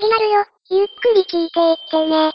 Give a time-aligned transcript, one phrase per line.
[0.00, 0.46] 始まるよ。
[0.70, 2.32] ゆっくり聞いていってね。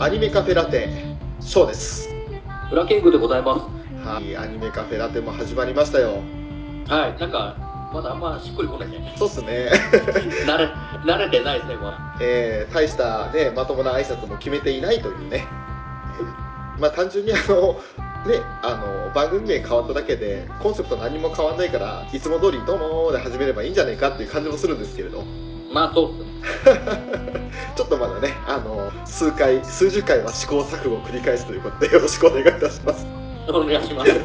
[0.00, 0.88] アニメカフェラテ
[1.38, 2.08] ショーです
[2.72, 4.04] 裏キングでございます。
[4.04, 6.24] はいアニメカフェラテも始まりましたよ
[6.88, 9.14] はい、なんか、まだあんましっくりこないね。
[9.18, 9.70] そうっすね
[10.46, 10.68] 慣れ、
[11.04, 11.98] 慣れてないですね、まだ。
[12.20, 15.46] えー、大したねまともな挨拶も決めていないというね、
[16.18, 16.50] えー
[16.80, 17.74] まあ単純にあの
[18.26, 25.22] ねあの番組名変わっただけでコンセプト何も変わんないからいつも通り「どうも」で始めればいいんじゃないかっていう感じもするんですけれど
[25.72, 26.24] まあ、そうっす。
[27.76, 33.06] ちょっとまだねあの数回数十回は試行錯誤を繰り返すということでよろしくお願いいたします
[33.48, 34.10] お願いします。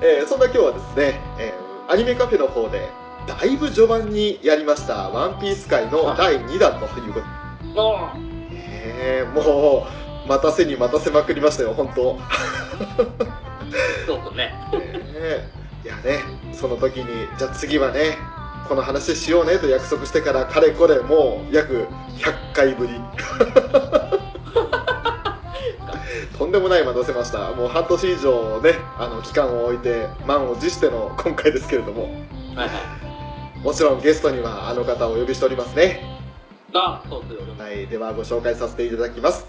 [0.00, 2.88] えーそんな今日はですね、えーアニメカフェの方で
[3.26, 7.20] だいぶ序盤にやりました「ワンピース界の第2弾というこ
[7.74, 7.82] と。
[7.82, 8.14] あ
[8.52, 9.86] えーも
[10.26, 12.18] う待たせに待たせまくりましたよ本当。
[14.06, 14.54] そうっすね。
[14.72, 15.50] ね
[15.84, 16.20] いやね
[16.52, 18.16] その時にじゃあ次はね
[18.68, 22.94] この話しようねと約束してからかれこれもう約100回ぶり
[26.38, 27.52] とんでもない待たせました。
[27.52, 32.02] もう半年以上ねあの期間を置いて満を持しての今回ですけれども。
[32.02, 32.14] はい
[32.56, 33.58] はい。
[33.62, 36.02] もちろんゲストにはあの方をお呼びしておりますね。
[36.74, 37.40] あ、そうっすよ。
[37.56, 39.46] はい、ではご紹介させていただきます。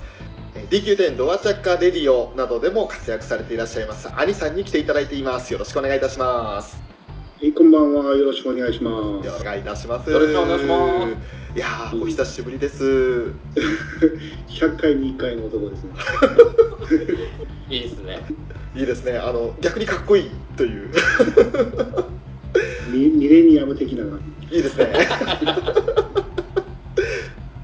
[0.56, 5.52] えー DQ10 ドアチャッカーレディオなどでも活躍されていらっしゃいますアニさんに来ていただいています。
[5.52, 6.82] よろしくお願いいたします。
[7.42, 8.16] はい、こんばんは。
[8.16, 10.10] よろしくお願いしまお願いいたします。
[10.10, 12.84] よろしくお願いしまいやーお久しぶりですす。
[14.50, 15.92] 100回に1回の男ですね。
[17.72, 18.26] いいっすね。
[18.76, 20.90] いいですねあの逆にかっこいいという
[22.92, 24.04] ミミレニアム的な。
[24.52, 24.94] いいですね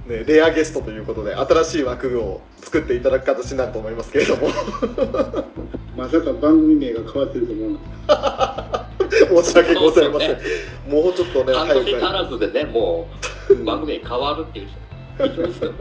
[0.08, 4.48] ねレアゲストということで新しい枠を作っていただく形になると思いますけれども
[5.98, 7.72] まさか番組名が変わってると思う
[8.08, 8.91] な。
[9.44, 13.08] 申し訳ございません、そうっもうちょっとね半年足らずでね、も
[13.50, 14.68] う、番組変わるっていう
[15.54, 15.72] 人。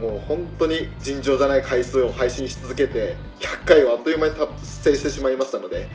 [0.00, 5.88] もう本当に尋常じゃない回数を配信し続けて100回をあっという間に達成してしまいましたので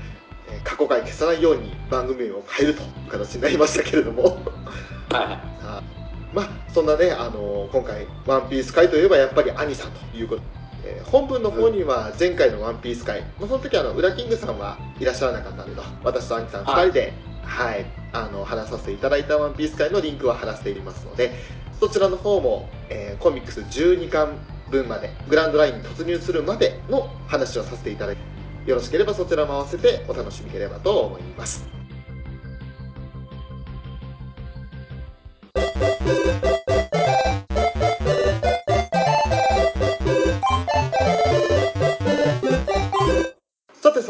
[0.49, 4.39] えー過去回消さないように番組名を変えるという形になりましたけれども。
[5.13, 5.51] はい
[6.33, 10.41] まあそんなね、あの今回「ワンピース回といえばやっぱり兄さんということ
[10.83, 21.31] えー本文の方には前回の「ワンピース回、まあ、その時あのウラキングさんはいらっしゃらなかったんで私と兄さん2人で、はい、あの話させていただいた「ワンピース回のリンクは貼らせていますので
[21.79, 24.29] そちらの方も、えーコミックス12巻
[24.71, 28.21] 分までグランドラインに突入するまでの話をさせていただいて
[28.65, 31.67] よろしければそちらも合わせてお楽しみいければと思います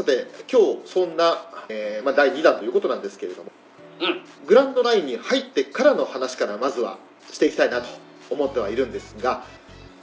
[0.01, 3.51] さて今日そんな、えーまあ、第2弾ということなんですけれども
[3.99, 4.47] うん。
[4.47, 6.97] グランドラインに入ってからの話からまずは
[7.31, 7.87] していきたいなと
[8.31, 9.43] 思ってはいるんですが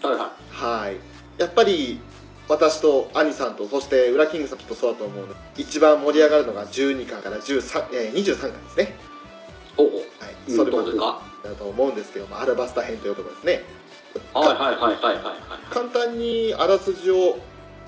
[0.03, 0.97] はいははい
[1.41, 2.00] やっぱり
[2.48, 8.94] 私と兄さんとそしてウラキングさんきっとそうだと思うので一番盛り上がるのが12巻から13、えー23巻ですね、
[9.78, 9.82] い。
[9.82, 9.86] おお。
[9.86, 10.04] はい、
[10.48, 13.62] うんそれもどうでだと思うんですけどもアルバスタ編ということですね
[14.32, 15.36] はいはいはいはいはいはい。
[15.70, 17.38] 簡単にあらすじを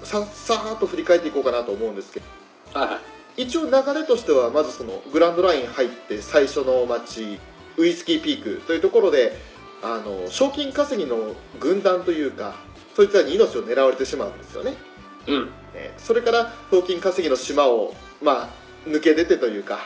[0.05, 2.27] ささーっと振り返っていこうかなと思うんですけど
[2.79, 2.97] はいは
[3.37, 3.43] い。
[3.43, 7.39] 一応流れとしてはまずそのグランドライン入って最初の街
[7.77, 9.33] ウイスキーピークというところで
[9.83, 12.55] あの賞金稼ぎの軍団というか
[12.95, 14.75] そいつらに命を狙われてしまうんですよね
[15.27, 15.51] うん。
[15.75, 18.49] えーそれから賞金稼ぎの島をまあ
[18.87, 19.79] 抜け出てというか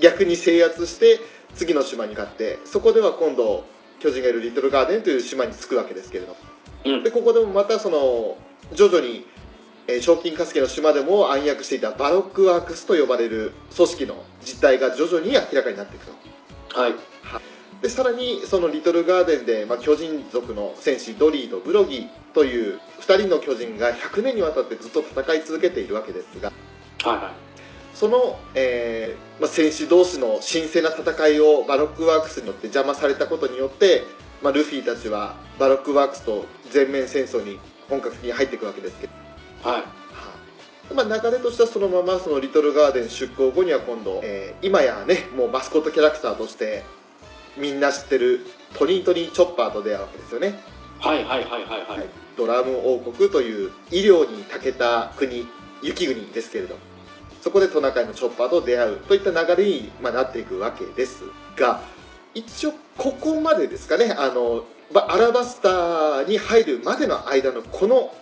[0.00, 1.20] 逆に制圧して
[1.54, 3.64] 次の島に勝ってそこでは今度
[4.00, 6.36] 巨人がいるリトルガーデンという島に着くわけですけれど
[6.84, 7.10] うんで。
[7.10, 8.36] ここでもまたその
[8.72, 9.26] 徐々に、
[9.86, 16.94] えー賞金稼ぎの島でも暗躍していたバロックワークスと呼ばれる組織の実態が徐々に明らかになっていくとはい。
[17.82, 26.50] でさらにそのリトルガーデンで、まあ、巨人族の戦士ドリーとブロギーという2人の巨人が100年にわたってずっと戦い続けているわけですが
[27.02, 27.32] はいはい。
[27.94, 34.02] その、えーまあ、戦士同士の神聖な戦いをバロックワークスによって邪魔されたことによって、
[34.42, 39.12] まあ、ルフィたちはバロックワークスと全面戦争に本格的に入っていくわけですけど、
[39.64, 40.94] はい。
[40.94, 46.84] まあ、流れとしてはそのままそのリトルガーデン出港後には今度、えー今やねもうマスコットキャラクターとして
[47.56, 50.58] みんな知ってるトニートニーチョッパーと出会うわけですよね、
[51.00, 52.08] はいはいはいはいはい。
[52.36, 55.46] ドラム王国という医療に長けた国
[55.82, 56.76] 雪国ですけれど
[57.42, 61.24] そこでトナカイのチョッパーと出会うといった流れに、まあ、なっていくわけです
[61.56, 61.82] が
[62.34, 68.12] 一応ここまでですかねあのばアラバスターに入るまでの間のこの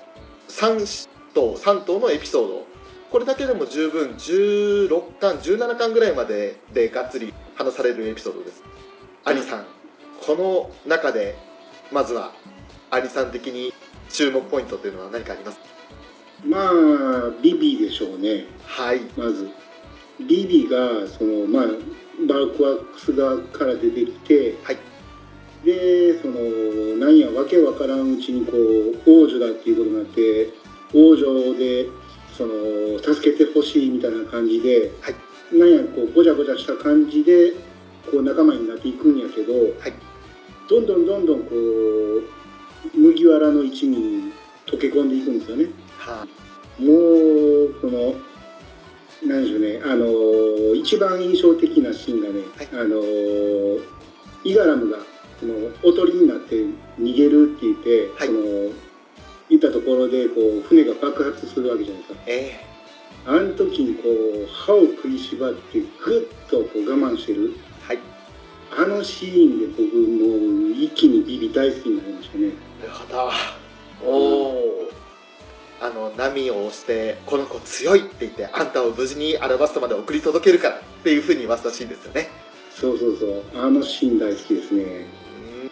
[0.49, 0.87] 3
[1.35, 2.67] 頭3頭のエピソード。
[3.11, 8.63] これだけでも十分16巻17巻ぐらいまででがっつり話されるエピソードです。
[9.25, 9.67] アニさん。
[10.27, 11.37] この中で
[11.91, 12.33] まずは
[12.91, 13.73] アニさん的に
[14.09, 15.59] 注目ポイントというのは何かあります？
[16.45, 18.47] まあビビでしょうね。
[18.65, 19.01] はい。
[19.17, 19.51] まず。
[20.21, 21.65] ビビがそのまあ
[22.29, 24.79] バルクワックス側から出てきて、はい。
[25.65, 26.35] でその
[26.99, 30.51] なんやわけわからんうちにこう王女だっていうことになって
[30.95, 31.89] 王女で
[32.37, 35.15] その助けてほしいみたいな感じで、はい。
[35.57, 37.53] なんやこうごちゃごちゃした感じで
[38.11, 39.93] こう仲間になっていくんやけど、はい。
[40.69, 44.33] どんどんどんどんこう麦わらの一味に
[44.67, 45.67] 溶け込んでいくんですよね。
[45.99, 46.27] は
[46.79, 48.15] もうこの
[49.25, 52.69] 何でしょうねあの一番印象的なシーンがね、はい。
[52.73, 53.03] あの
[54.45, 54.99] イガラムが
[55.39, 55.55] その
[55.85, 56.57] おとりになって
[56.99, 58.29] 逃げるって言って、はい。
[58.29, 58.73] その
[59.53, 62.21] 行ったところでこう船が爆発するわけじゃないですか。
[62.27, 62.65] え
[63.27, 65.87] あの時にこう歯を食いしばってグ
[66.47, 67.51] ッとこう我慢してる。
[67.51, 67.57] ー
[67.87, 67.99] はい。
[68.75, 72.47] あのシーンで僕もう一気にビビ大好きになりましたね。
[72.81, 74.11] なるほど。
[74.11, 74.91] おお
[75.83, 82.29] あの波を押してこの子強いって言ってあんたを無事にアラバスタまで送り届けるからっていうふうに言わせたシーンですよね。
[82.71, 83.43] そうそうそう。
[83.55, 84.83] あのシーン大好きですね。
[84.83, 85.71] うん。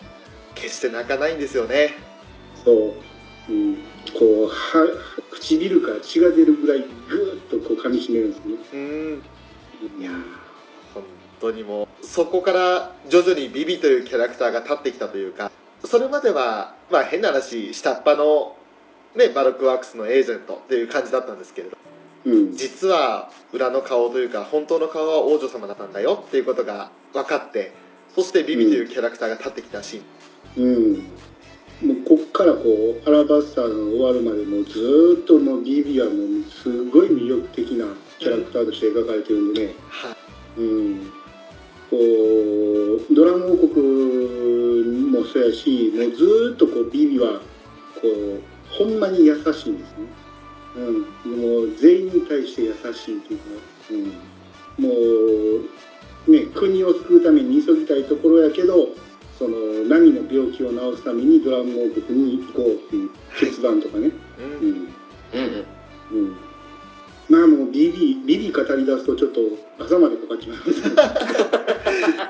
[0.55, 1.95] 決して泣かないんですよね。
[2.65, 2.93] そう、
[3.51, 3.75] うん、
[4.19, 4.87] こうは
[5.33, 8.55] 唇から血が出るぐらいグーッとこう噛みしめるんですね。
[8.73, 9.23] うん。
[10.01, 10.11] いや
[10.95, 11.03] 本
[11.41, 15.51] 当にもうそこから徐々にビビというキャラクターが立ってきたというか
[15.85, 18.57] それまではまあ変な話下っ端の
[19.17, 21.79] ねバルクワークスのエージェントっていう感じだったんですけれど
[22.27, 27.73] うん、実は裏の顔というか本当の顔は王女様だったんだよっていうことが分かって
[28.15, 31.07] そしてビビというキャラクターが立ってきたシーン、うん、
[31.83, 32.63] もうこっからこ
[33.05, 37.87] うアラバスターの終わるまでもうずーっともうビビはもうすごい魅力的な
[38.19, 40.61] キャラクターとして描かれてるんでね、はい。
[40.61, 41.13] うん、
[41.91, 47.41] こうドラム王国もそうやしもうずーっとこうビビは
[48.01, 50.07] こうほんまに優しいんですね、
[50.77, 53.45] うん、もう全員に対して優しいっていうか、
[53.91, 54.91] うん、も
[56.29, 58.89] うね国を救うために急ぎたいところやけど
[59.41, 59.57] その
[59.89, 63.11] ナミの病気を治すためにドラム王国に行こうっていう
[63.41, 64.45] 決断とかね、うん。
[64.45, 64.95] うん。
[65.33, 65.65] うん
[66.13, 66.27] うん。
[66.27, 66.37] うん、
[67.31, 69.41] まあもうビビビビ語り出すとちょっと
[69.83, 70.59] 朝までかかっちまい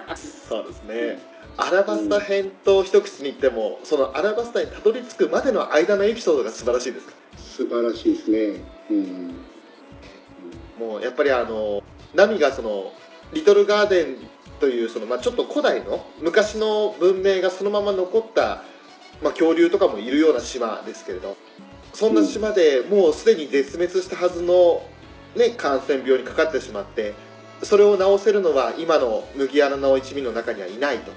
[0.07, 1.19] ますそうですね。
[1.57, 8.61] アラバスタ編と一口に言ってもそのアラバスタにたどり着くまでの間のエピソードが素晴らしいです素晴らしいですね。
[8.89, 9.35] うん。
[10.79, 11.83] もうやっぱりあの
[12.15, 12.93] ナミがその
[13.33, 14.17] リトルガーデン
[14.61, 18.63] というその、まあ、ちょっと古代の昔の文明がそのまま残った、
[19.23, 21.37] まあ、恐竜とかもいるような島ですけれど
[21.95, 24.83] そんな島でもうすでに絶滅したはずの、
[25.35, 27.15] ね、感染病にかかってしまって
[27.63, 31.13] それを治せるのは今の麦穴の一味の中にはいないと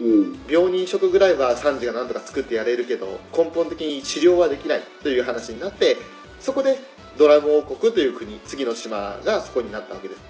[0.00, 0.38] うん。
[0.48, 5.96] 病人食ぐらいはサンジが何とか作ってやれるけど根本的に治療はできないという話になって
[6.40, 6.78] そこで
[7.18, 10.20] ドラム王国という国次の島がそこになったわけです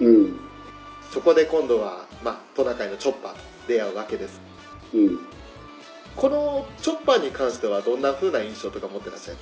[0.00, 0.51] うん。
[1.12, 3.38] そこで今度は、まあ、トナカイのチョッパーと
[3.68, 4.40] 出会うわけです。
[4.94, 5.18] うん。
[6.16, 9.38] このチョッパーに関してはどんな風な印象とか持ってらっしゃる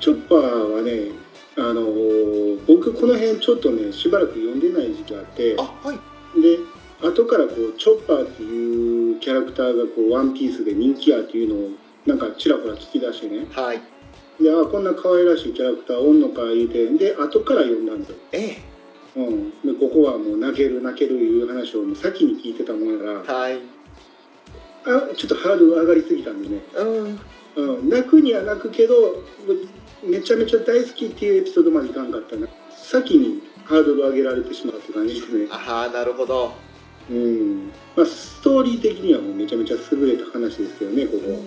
[0.00, 1.12] チョッパーはね、
[1.56, 5.96] あのー僕この辺ちょっとね、しばらく読んでない時期があって、あはい。
[6.40, 6.58] で、
[7.02, 11.70] 後からこう、チョッパーっていうキャラクターがこう、ワンピースで人気やっていうのを、
[12.06, 13.80] なんかちらほら聞き出してね、はい。
[14.42, 18.16] で、あ、こんな可愛らしいキャラクターおんのか言うて、で、後から読んだんですよ。
[18.32, 18.58] え
[19.16, 19.50] うん。
[19.64, 23.60] で、ここはもう泣ける泣けるいう話をもう先に聞いてたもんやから、えはい。
[24.84, 27.20] あ、ちょっとハードル上がりすぎたんでね、うん。
[27.56, 28.94] うん、泣くには泣くけど
[30.04, 32.46] めちゃめちゃ大好きっていうエピソードまでいかんかったな。
[32.70, 35.46] 先にハードル上げられてしまうって感じですね。
[35.50, 36.52] ああなるほど。
[37.10, 37.72] うん。
[37.96, 41.42] まあストーリー的にはもうめちゃめちゃ優れた話ですけどねここ。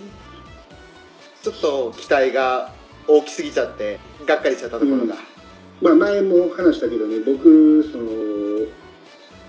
[1.44, 2.74] ちょっと期待が
[3.08, 5.16] 大きすぎちゃってがっかりしちゃったところが、
[5.82, 8.68] まあ前も話したけどね僕その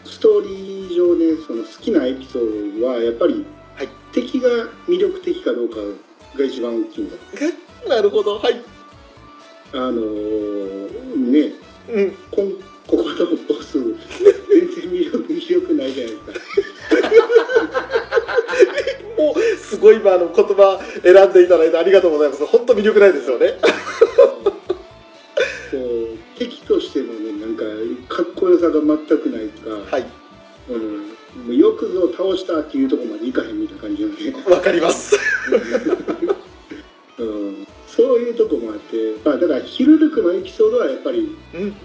[0.04, 3.44] ストーリー上ねその好きなエピソードはやっぱり、
[3.76, 3.88] はい。
[4.12, 4.49] 敵が
[4.88, 5.76] 魅力的かどうか
[6.37, 7.16] が一番大きいんだ。
[7.88, 8.38] なるほど。
[8.38, 8.62] はい。
[9.72, 11.54] あのーね。
[11.88, 12.10] うん。
[12.30, 12.52] こん
[12.87, 13.04] ここの
[13.49, 16.32] ボス 全然魅力魅力ないじゃないですか。
[19.22, 22.44] もうすごい今あの言葉選んでいただいてありがとうございます。
[22.46, 23.58] 本当魅力ないですよね
[28.61, 30.07] さが全くないとか、はい。
[30.69, 30.99] うん、
[31.47, 35.17] もうよくぞ倒したっていうところまでいかへんみたいな感じなんで、 わかります。
[37.19, 41.37] うん、そういうとこもあって、まあ、だからヒルルクのエピソードはやっぱり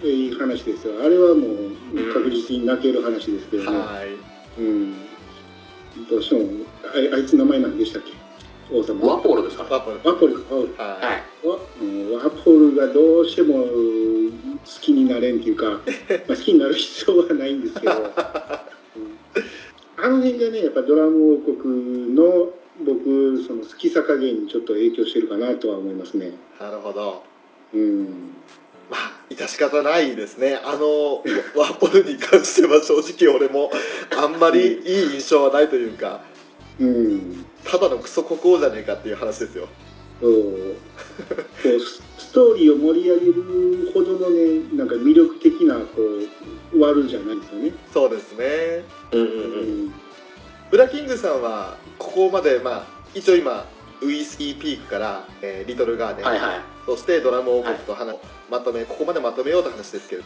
[0.03, 0.93] いい話ですよ。
[1.03, 4.61] あれはもう確実に泣ける話ですけどね、はい。
[4.61, 4.93] うん、
[6.09, 6.49] どうしても
[6.85, 8.24] ああいつ名前何でしたっけ？
[8.71, 9.99] 王様ワポールですかワポル。
[9.99, 11.23] かワははい。
[11.81, 15.81] うんワポルがどうしても好きになれんっていうか、
[16.27, 18.05] まあ、好きになる必要はないんですけど、う ん
[19.97, 22.53] あの辺がねやっぱドラム王国の
[22.83, 26.27] 僕その好きさ加減にちょっと影響してるかなとは思いますね。
[26.27, 27.23] いなるほど。
[27.73, 28.33] うん。
[28.89, 30.59] まあ致し方ないですね。
[30.63, 31.23] あの
[31.55, 33.71] ワポルに関しては正直俺も
[34.17, 34.79] あんまりいい
[35.13, 36.23] 印象はないというか。
[36.79, 39.67] うんただのクソ国王じゃねえかっていう話ですよ。
[40.21, 40.31] そう。
[40.31, 40.39] こ
[41.63, 46.01] うスストーリーを盛り上げるほどのねなんか魅力的なこ
[46.73, 47.71] うワールドじゃないですよね。
[47.93, 48.83] そうですね。
[49.11, 49.85] うんうんううん。
[49.87, 49.93] ん
[50.71, 53.65] ブラキングさんはここまでまあ一応今
[54.01, 56.59] ウイスキーピークから、えーリトルガーデン、はいはい。
[56.85, 58.17] そしてドラム王国と話、
[58.49, 60.23] まとめここまでまとめようと話ですけど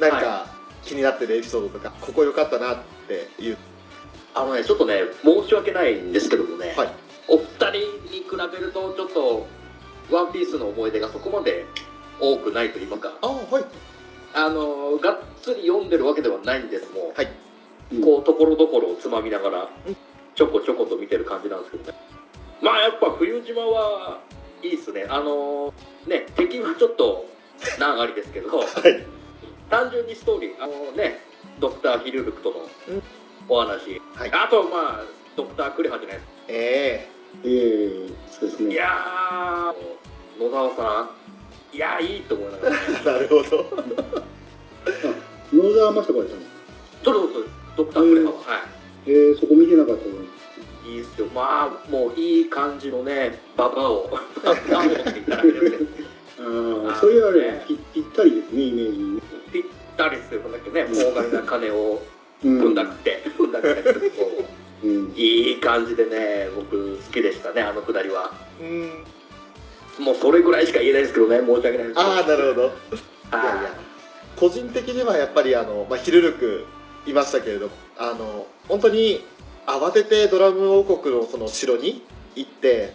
[0.00, 0.46] 何か
[0.84, 3.56] 気になってるエピソードとかここ良かったなっていう
[4.34, 6.88] あのねちょっとね申し訳ないんですけどもね、はい。
[7.28, 7.72] お二人
[8.10, 9.46] に比べるとちょっと
[10.10, 11.64] ワンピースの思い出がそこまで
[12.20, 13.64] 多くないと言いますかあはい。
[14.34, 17.28] あのがっつり読んでるわけではないんですもはい。
[18.02, 19.96] こうところどころをつまみながらうん。
[20.34, 21.98] ちょこちょこと見てる感じなんですけどね。
[22.62, 24.20] まあやっぱ冬島は
[24.62, 25.06] いいっすね。
[25.08, 25.74] あの
[26.06, 27.26] ね敵はちょっと
[27.78, 28.66] 難ありですけどはい。
[29.68, 31.18] 単純にストーリーあのね
[31.60, 32.56] ドクター・ヒルルクとの
[32.88, 33.02] うん
[33.52, 34.32] お話、はい。
[34.32, 35.04] あとまあ
[35.36, 36.32] ドクター・クレハじゃないですか。
[36.48, 37.12] ええ。
[37.44, 38.72] えそうですね。
[38.72, 41.10] いやー野沢さ
[41.72, 41.76] ん。
[41.76, 42.74] いやーいいと思いながら。
[42.74, 43.84] ね えなるほど。
[45.52, 46.40] 野沢雅子やったの。
[47.04, 48.64] そうそうそうドクター・クレハは、は
[49.06, 50.14] いえー、そこ見てなかったの。
[50.90, 51.26] いいっすよ。
[51.34, 54.18] まあもういい感じのねババアを。
[54.42, 59.22] ババって言ったらあれですけどああ、そういうあれ、ぴぴったりですね、イメージ。
[59.52, 59.62] ぴっ
[59.98, 62.00] たりするんだけどね大金な金を
[62.44, 62.74] うん。
[62.74, 64.44] だくって踏んだくってこ
[64.84, 65.12] うん。
[65.12, 68.32] ういい感じでね僕好きでしたねあのくだりは。
[68.60, 70.04] うん。
[70.04, 72.00] もうそれぐらいしか言えないですけどね申し訳ないです。
[72.00, 72.66] ああなるほど。
[72.66, 72.70] い
[73.30, 73.70] はいやいや。
[74.36, 76.66] 個人的にはやっぱりあの、まあ、ヒルルク
[77.06, 79.24] いましたけれどあの本当に
[79.66, 82.94] 慌ててドラム王国のその城に行って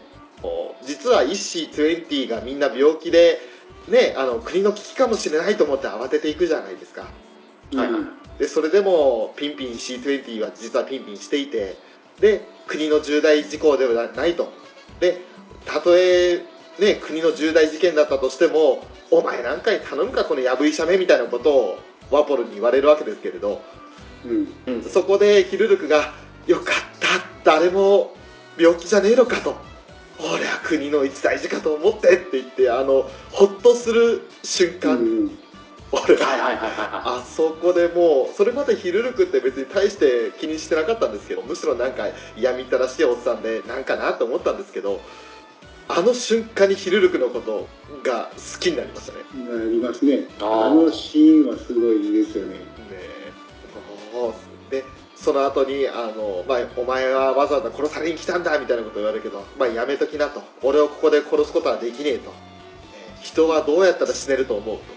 [0.85, 3.39] 実はイッシー20がみんな病気で、
[3.87, 7.01] ね、あの国の危機かもしれないと思って慌てていくじゃないですか。
[7.01, 7.07] は
[7.73, 11.77] いはいでそれでもピンピン C20 は実はピンピンしていて
[12.19, 14.51] で国の重大事項ではないと
[14.99, 15.21] で
[15.65, 16.43] たとえ、
[16.79, 21.79] ね、国の重大事件だったとしてもお前なんかに頼むかこのやぶ医者めみたいなことを
[22.11, 23.61] ワポルに言われるわけですけれど
[24.25, 24.73] うん。
[24.75, 26.13] うんそこでヒルルクが
[26.47, 28.15] 「よかった誰も
[28.57, 29.55] 病気じゃねえのか」と
[30.19, 35.31] 「俺は国の一大事かと思って」って言ってあのほっとする瞬う間、ん。
[35.91, 44.99] 俺ははいはいはいはいはあそこでもうそれまでヒルルクって別に大して気にしてなかったんですけどむしろなんか嫌みったらしいおっさんでなんかなと思ったんですけど
[45.89, 47.67] あの瞬間にヒルルクのこと
[48.03, 49.47] が好きになりましたね。
[49.49, 50.27] なりますね。
[50.41, 52.55] あのシーンはすごいですよね。
[52.55, 52.61] ね
[54.69, 54.83] で
[55.15, 62.33] その後にあの、まあ「お前はわざわざ殺されに来たんだ」みたいなこと言われるけど「まあ、やめときな」と「俺をここで殺すことはできねえ」と
[63.23, 64.83] 「人はどうやったら死ねると思う」と「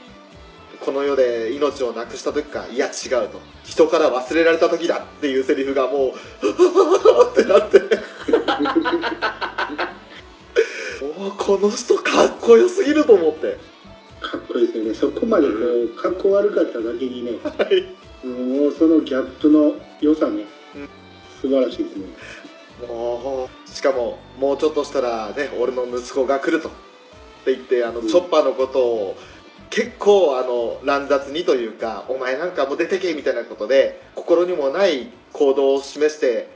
[0.85, 6.11] この世で命をなくした時かいや違う」と「人から忘れられた時だ」っていうセリフがもう
[7.31, 7.81] 「ってなって。
[11.21, 13.59] もうこの人かっこよすぎると思って。
[14.21, 14.95] かっこいいですよね。
[14.95, 15.55] そこまでこ
[15.87, 18.27] う、かっこ悪かっただけにね、はい。
[18.27, 20.45] もうそのギャップの良さね
[20.75, 20.89] うん、
[21.41, 21.97] 素晴らしいです。
[21.97, 22.07] ね。
[22.87, 26.69] もうしかももうちょっとしたらね俺の息子が来ると。
[26.69, 26.73] っ
[27.45, 28.09] て言ってあの、うん。
[28.09, 29.17] チョッパーのことを
[29.71, 36.49] 結構あの乱雑にというかお前なんかもう出てけみたいなことで心にもない行動を示して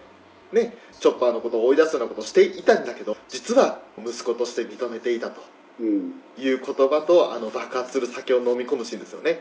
[0.52, 5.40] ねチョッパーのことを追い出すようなことをしていたんだけど実は息子として認めていたと
[5.80, 6.12] うん。
[6.38, 9.40] いう言葉とあの爆発する酒を飲み込むシーンですよね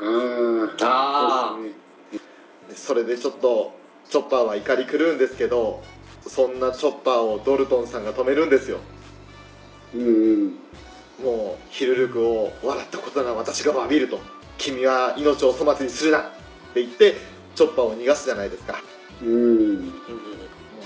[0.00, 1.56] ああ。
[1.56, 1.58] あ
[2.74, 3.74] それでちょっと
[4.08, 5.82] チョッパーは怒り狂うんですけど
[6.26, 8.78] そんなチョッパーをドルトンさんが止めるんですよ
[9.94, 10.58] うんうん。
[11.22, 14.20] もうヒルルクを笑ったことなら私が詫びると
[14.56, 16.22] 君は命を粗末にするなっ
[16.74, 17.16] て言って
[17.54, 18.80] チョッパーを逃がすじゃないですか。
[19.22, 19.92] うん。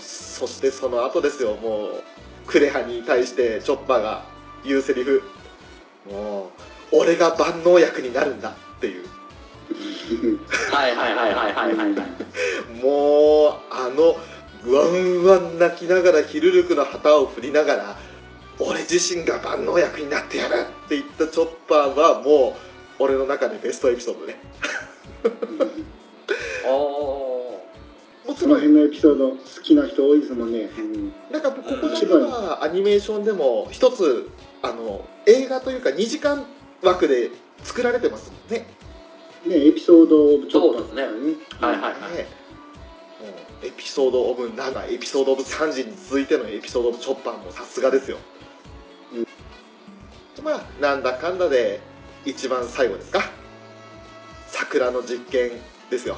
[0.01, 1.57] そしてその後ですよ。
[1.57, 2.03] もう
[2.47, 4.25] クレハに対してチョッパーが
[4.65, 5.23] 言うセリフ。
[6.11, 6.51] も
[6.93, 9.07] う俺が万能薬になるんだっていう。
[10.71, 11.95] はいはいはいはいはいはい。
[11.95, 13.23] は いも
[14.63, 17.97] ンワン泣きながらヒルルクの旗を振りながら
[18.67, 22.57] 俺自身が万能役になってやるって言ったチョッパーはも
[22.99, 24.39] う俺の中でベストエピソードね。
[26.65, 31.13] あもち辺のエピソード好きな人多いですもんね、うん。
[31.31, 34.31] なんかここだけはアニメーションでも一つ
[34.63, 36.45] あの映画というか2時間
[36.83, 37.31] 枠で
[37.63, 38.67] 作られてますもんね。
[39.47, 40.79] ねエピソードオブちょっと。
[40.79, 41.03] そうですね。
[41.61, 42.43] はいはいはい。
[43.65, 48.19] エピソード・オブ・ナガエピソード・オブ・サンジに続いてのエピソード・オブ・チョッパーもさすがですよ、
[50.43, 51.81] まあなんだかんだで
[52.25, 53.21] 一番最後ですか？
[54.49, 55.53] 桜の実験
[55.91, 56.17] ですよ。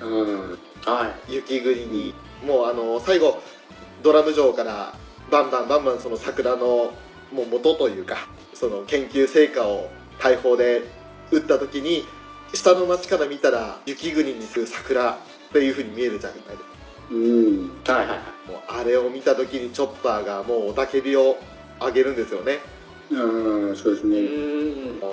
[0.00, 1.32] うんはい。
[1.34, 2.14] 雪国に。
[2.44, 3.42] もうあの最後
[4.02, 4.94] ドラム城から
[5.30, 6.92] バンバンバンバンその桜の
[7.32, 8.16] もう元というか
[8.52, 9.88] その研究成果を
[10.20, 10.82] 大砲で
[11.30, 12.04] 撃った時に
[12.52, 15.16] 下の町から見たら雪国にする桜っ
[15.52, 16.62] ていう風に見えるじゃないですか。
[17.12, 18.50] うんはいはいはい。
[18.50, 21.38] もうあれを見た時にチョッパーがもう雄たけびを
[21.80, 22.58] 上げるんですよね
[23.12, 25.12] ああそうですね、うん本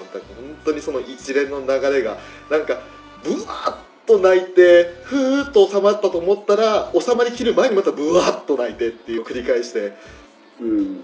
[0.65, 2.17] 当にその一連の流れが
[2.49, 2.81] なんか
[3.23, 9.93] ブワーッと泣いてふーっと収まったと思ったら収まりきる前にまたブワーッと泣いてっていう繰り返して
[10.59, 11.01] うん。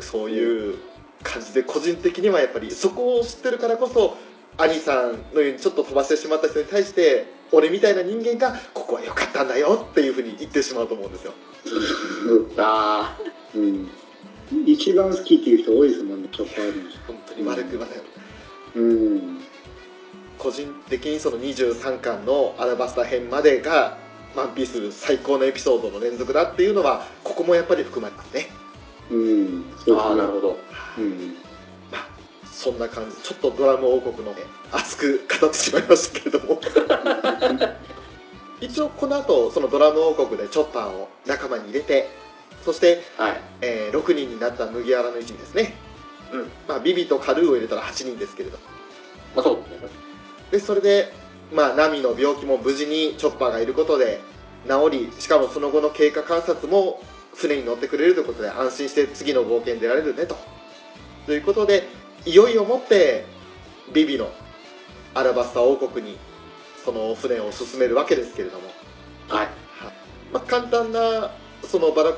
[0.00, 0.76] そういう
[1.22, 4.16] 感じで個人的にはやっぱりそこを知ってるからこそ
[4.58, 11.32] 兄さんのようにちょっと飛ばしてしまった人に対して俺みたいな人間がここは良かったんだよっていうふうに言ってしまうと思うんですよ。
[12.58, 13.16] あ
[13.54, 13.88] うん
[14.66, 16.90] 一番好きっていう人多いですもんねチョッパーの。
[16.90, 17.48] 人本当に。
[17.48, 18.00] 悪くまで
[18.76, 19.40] うん。
[20.38, 23.98] 個人的にその23巻のアラバスタ編までが
[24.36, 28.46] ワンピース最高のエピソードの連続だっていうのはここもやっぱり含まれますね。
[29.10, 29.64] うん。
[29.74, 29.96] あそうですね。
[29.98, 30.58] ああなるほど。
[30.98, 31.36] うん。
[32.52, 33.16] そんな感じ。
[33.16, 36.60] ちょっとドラム王国のね熱く語ってしまいましたけれども。
[38.60, 42.08] 一応この後そのドラム王国でチョッパーを仲間に入れて
[42.66, 43.40] そして、はい。
[43.60, 45.74] えー6人になった麦わらの一味ですね、
[46.32, 46.40] うん。
[46.66, 48.58] まあ、ビビとカルーを入れたら8人ですけれど。
[49.36, 49.88] まあそうですね。
[50.50, 51.12] でそれで、
[51.52, 54.20] まあ、ナミの病気も無事にチョッパーがいることで
[54.68, 57.00] 治りしかもその後の経過観察も
[57.34, 60.36] 船に乗ってくれるということで安心して次の冒険に出られるねと。
[61.26, 61.84] ということで
[62.24, 63.24] いよいよもって
[63.92, 64.28] ビビの
[65.14, 66.18] アラバスタ王国に
[66.84, 68.64] その船を進めるわけですけれども、
[69.28, 69.48] はい。
[70.32, 71.30] まあ、簡単な
[71.62, 72.16] そのバラ、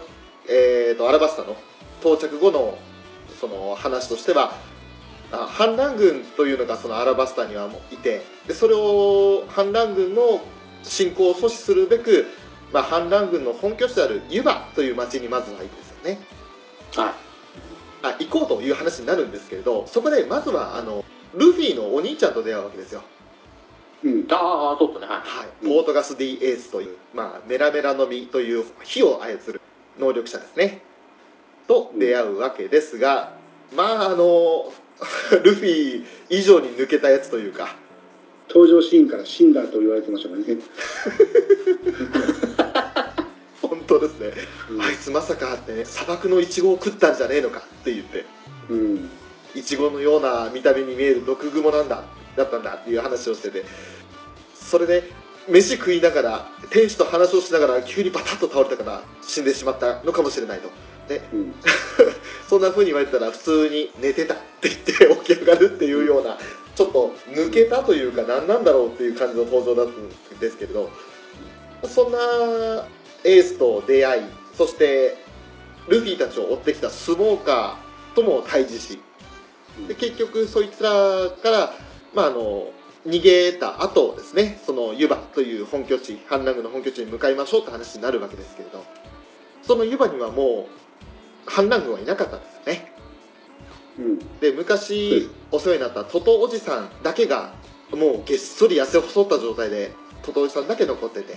[0.49, 1.57] えー、とアラバスタの
[2.01, 2.79] 到着後の
[3.41, 4.53] その話としては
[5.31, 10.41] あ反乱軍というのがそのアラバスタにはもういてでそれを反乱軍の
[10.83, 12.27] 侵攻を阻止するべく、
[12.73, 16.19] まあ、反乱軍の本拠地であるユバという町にまずは行くんですよね。
[16.97, 17.13] はい。
[18.01, 23.03] あ行こうという話になるんですけれどそこでまずはあのルフィのお兄ちゃんと出会うわけですよ。
[24.05, 24.27] うん。
[24.31, 25.07] ああそうですね。
[25.09, 25.19] はい。
[25.19, 29.61] はい、ポートガス・ディ・エースという、まあ、メラメラの実という火を操る
[29.99, 30.83] 能力者ですね。
[31.67, 33.37] と出会うわけですが、
[33.77, 34.73] まああの
[35.45, 37.77] ルフィ以上に抜けたやつというか。
[38.49, 40.57] 登場シーンから死んだと言われてましたからね、
[43.61, 44.33] 本当ですね、
[44.71, 44.83] うん。
[44.83, 48.25] あいつまさかってね砂漠のイチゴを食ったんじゃねえのかって言って。
[48.71, 49.11] うん。
[49.55, 52.05] イチゴのような見た目に見える毒蜘蛛なんだ
[52.37, 53.67] だったんだっていう話をしてて。
[54.55, 55.11] それで
[55.49, 60.71] 飯食いながら天使と話をしながら急にバタッと倒れたから死んでしまったのかもしれないと。
[61.09, 61.55] でうん。
[62.49, 64.93] そんな風に言われたら普通に寝てたって言って
[65.27, 66.39] 起き上がるっていうような
[66.75, 70.91] ちょっと抜けたというか何なんだろうっていう感じの登場だったんですけれど
[71.85, 72.19] そんな
[73.25, 74.23] エースと出会い
[74.57, 75.17] そして
[75.89, 79.01] ルフィたちを追ってきたスモーカーとも対峙し
[79.87, 80.91] で結局そいつら
[81.43, 81.73] から、
[82.15, 82.69] まあ、あの
[83.09, 88.85] 逃げた後ですねそのユバという本拠地反乱軍の本拠地に向かいましょうって話になるわけですけれど
[89.63, 90.67] そのユバにはも
[91.47, 92.93] う反乱軍はいなかったんですよね。
[93.99, 94.19] うん。
[94.41, 97.55] で昔お世話になったトトおじさんだけが
[97.91, 99.93] もうげっそり痩せ細った状態で
[100.23, 101.37] トトおじさんだけ残ってて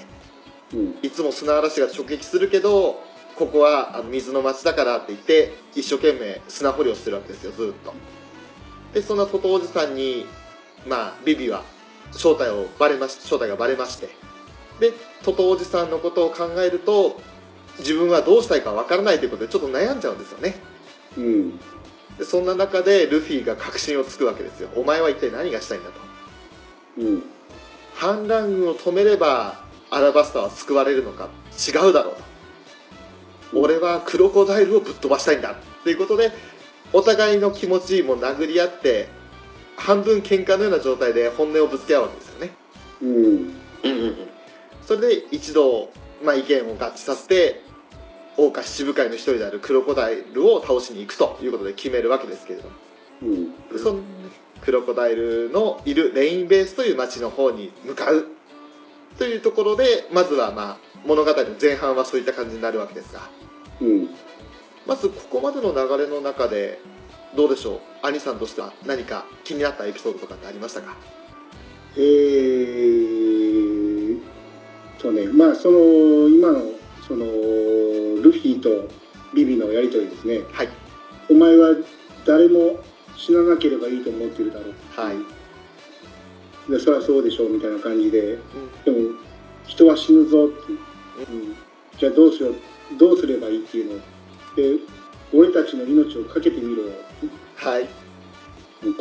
[0.73, 0.95] うん。
[1.01, 3.01] いつも砂嵐が直撃するけど
[3.37, 7.93] ここはあの水の町だからって言って一生懸命砂掘りをしてるわけですよずっと。
[8.93, 10.25] でそんなトトおじさんに
[10.87, 11.63] まあビビは
[12.11, 14.09] 正体をバレまし正体がバレまして。
[14.79, 17.21] でトトおじさんのことを考えると
[17.79, 20.55] 自分はどうしたいかわからないということでちょっと悩んじゃうんですよね。
[21.17, 21.59] うん。
[22.17, 24.69] でそんな中でルフィが確信をつくわけですよ。
[24.75, 25.99] お前は一体何がしたいんだと。
[26.97, 27.23] うん。
[27.93, 31.29] 反乱軍を止めればアラバスタは救われるのか。
[31.51, 33.59] 違うだろうと。
[33.59, 35.55] 俺はクロコダイルをぶっ飛ばしたいんだ。
[35.83, 36.31] ということで
[36.93, 39.09] お互いの気持ちも殴り合って
[39.85, 42.51] 半分喧嘩のような状態で本音をぶつけ合うわけですよね。
[43.01, 43.09] うん。
[43.09, 43.25] うん
[43.83, 44.15] うんうん
[44.85, 45.89] それで一度
[46.23, 47.61] まあ、意見を合致させて
[48.35, 52.75] 桜花七部会の一人であるクロコダイルを倒しに行くということで決めるわけですけれども。
[53.23, 53.79] うん。
[53.79, 53.99] その
[54.61, 58.27] クロコダイルのいるレインベースという町の方に向かう
[59.17, 63.29] というところでまずはまあ物語の前半はそういった感じになるわけですが。
[63.81, 64.09] うん。
[64.87, 66.79] まずここまでの流れの中で
[67.35, 67.79] どうでしょう？
[68.07, 70.95] 兄さんとしては何か気になったエピソードとかってありましたか？
[71.97, 74.19] えー
[74.99, 76.61] とねまあその今の
[77.07, 78.89] そのルフィと
[79.33, 80.41] ビビのやり取りですね。
[80.51, 80.69] はい。
[81.29, 81.75] お前は
[82.25, 82.79] 誰も
[83.17, 84.73] 死ななければいいと思ってるだろう。
[84.95, 85.15] はい、
[86.71, 88.33] でそりゃそうでしょうみたいな感じで。
[88.33, 88.41] うん。
[88.83, 88.97] でも
[89.67, 90.73] 人は死ぬぞって、
[91.31, 91.55] うん、
[91.97, 92.55] じゃあどうしよう
[92.97, 94.01] どうすればいいっていうの
[94.55, 94.79] で
[95.33, 96.91] 俺たちの命を懸けてみろよ
[97.61, 97.87] はい。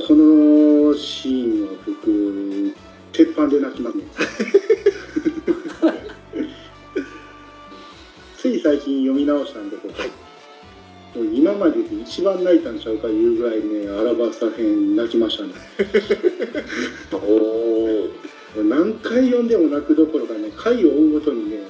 [0.07, 2.77] このシーンは僕
[3.11, 4.05] 鉄板で泣きますね。
[8.37, 10.11] つい最近読み直したんで僕、はい。
[11.17, 15.55] もう今までで一番泣いたんちゃうかいうぐらいねアラバスタ編泣きましたね。
[17.13, 18.11] おお
[18.63, 21.61] 何回読んでも泣くどころかね回を追うごとにね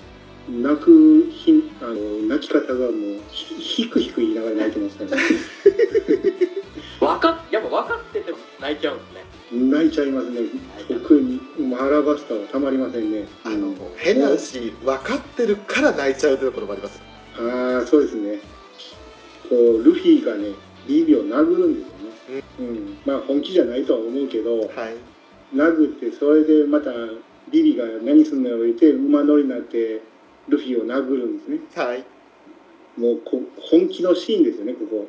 [0.49, 1.95] 泣くひあの
[2.29, 2.93] 泣き方がもう
[3.31, 5.23] ひひくひく言いながら泣いてますからね。
[7.01, 9.69] わかやっぱ分かってても泣いちゃうんですね。
[9.71, 10.41] 泣いちゃいますね。
[10.89, 13.27] 特にもうアラバスタはたまりませんね。
[13.45, 17.01] あの変な話分かってるから泣いちゃうというところもあります。
[17.39, 18.41] ああそうですね。
[19.49, 20.53] こうルフィがね
[20.87, 22.99] ビビを殴るんですよね、うん。
[23.05, 24.71] まあ本気じゃないとは思うけどはい。
[25.55, 26.91] 殴ってそれでまた
[27.51, 30.03] ビビが何すんのよ言って馬乗りになって
[30.51, 31.59] ルフィを殴るんですね。
[31.75, 32.05] はい。
[32.99, 35.07] もうこ本気のシーンですよねここ、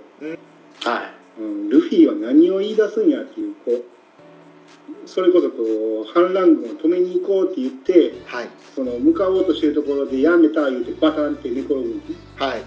[0.89, 5.58] はうん、ルフィは何を言い出すんやっていうこうそれこそこ
[6.08, 8.49] う反乱軍を止めに行こうって言ってはい。
[8.75, 12.15] その向かおうとしてるところでやめた言うてバタンって寝転ぶんですね。
[12.38, 12.60] はい。
[12.60, 12.63] い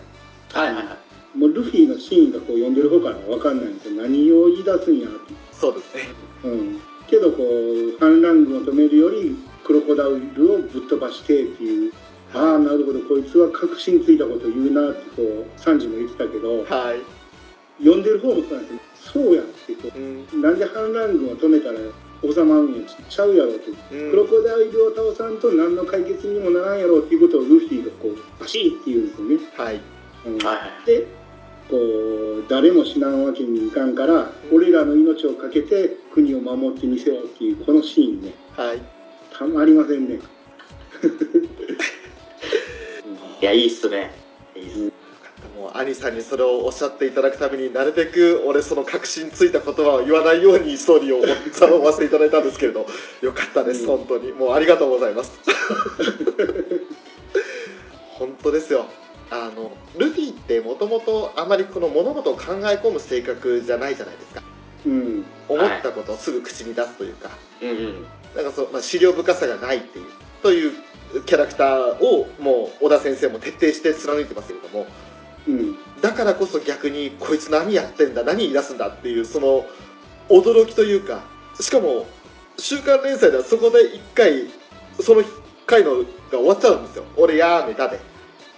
[0.52, 0.74] はい。
[0.74, 4.00] はいはいもうルフィのシーンがこう読んでる方から分かんないんですよ。
[4.00, 5.34] 何を言い出すんやって。
[5.52, 6.02] そうですね。
[6.44, 11.92] うん、けどこう反乱軍を止めるよりクロコダイルをぶっ飛ばしてっていう
[12.34, 13.00] ああなるほど。
[13.00, 17.00] こいつは確信ついたこと言うなってこうサンジも言ってたけどはい。
[17.82, 18.80] 読んでる方もそうなんですよ。
[19.12, 20.26] そうやってこうん。
[20.32, 21.78] うなんで反乱軍を止めたら
[22.22, 23.58] 収まるんやちゃうやろと
[23.92, 23.94] う。
[23.96, 24.10] ん。
[24.10, 29.36] クロコダイルを倒さんと何の解決にもならんやろっていうことをルフィがこうバシッって言うんですよね。
[29.56, 29.80] はい。
[30.26, 30.38] うん。
[30.38, 30.86] はいはい。
[30.86, 31.06] で
[31.70, 38.34] こう誰も死なんわけにいかんから俺らの命を懸けて国を守ってみせようっていうこのシーンね。
[38.56, 38.80] はい。
[39.36, 40.20] たまりませんね。
[43.44, 44.10] いやいいっすね。
[44.56, 44.92] いいっす。
[45.54, 52.86] もう兄さんにそれをおっしゃっていただくためになるべく俺その確信ついた言葉を言わないようにストーリーを追わせていただいたんですけれど
[53.20, 53.98] よかったですうん。
[53.98, 54.32] 本当に。
[54.32, 55.38] もうありがとうございます。
[58.16, 58.86] 本当ですよ。
[59.30, 64.42] あのルフィってもともとあまりこの物事を考え込む性格じゃないじゃないですか。
[64.86, 67.28] うん、思ったことをすぐ口に出すというか、
[67.60, 68.06] うんうん。
[68.34, 70.06] なんかそう、まあ、資料深さがないっていう。
[70.42, 70.72] という
[71.22, 74.86] キャラクターをもう小田先生も徹底して貫いてますけれども
[75.46, 79.66] うん、だからこそ逆にこいつ何やってんだ何言い出すんだっていうその
[80.30, 81.22] 驚きというか
[81.60, 82.06] しかも
[82.56, 84.48] 週刊連載ではそこで一回
[85.00, 85.22] その
[85.66, 87.04] 回のが終わっちゃうんですよ。
[87.16, 87.98] 俺やめたで。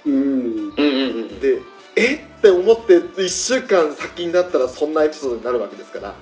[0.05, 0.85] うん、うんうんう
[1.33, 1.61] んで
[1.97, 2.41] えっ？
[2.43, 6.15] て思って1週間先になったらそんなエピソードになるわけですから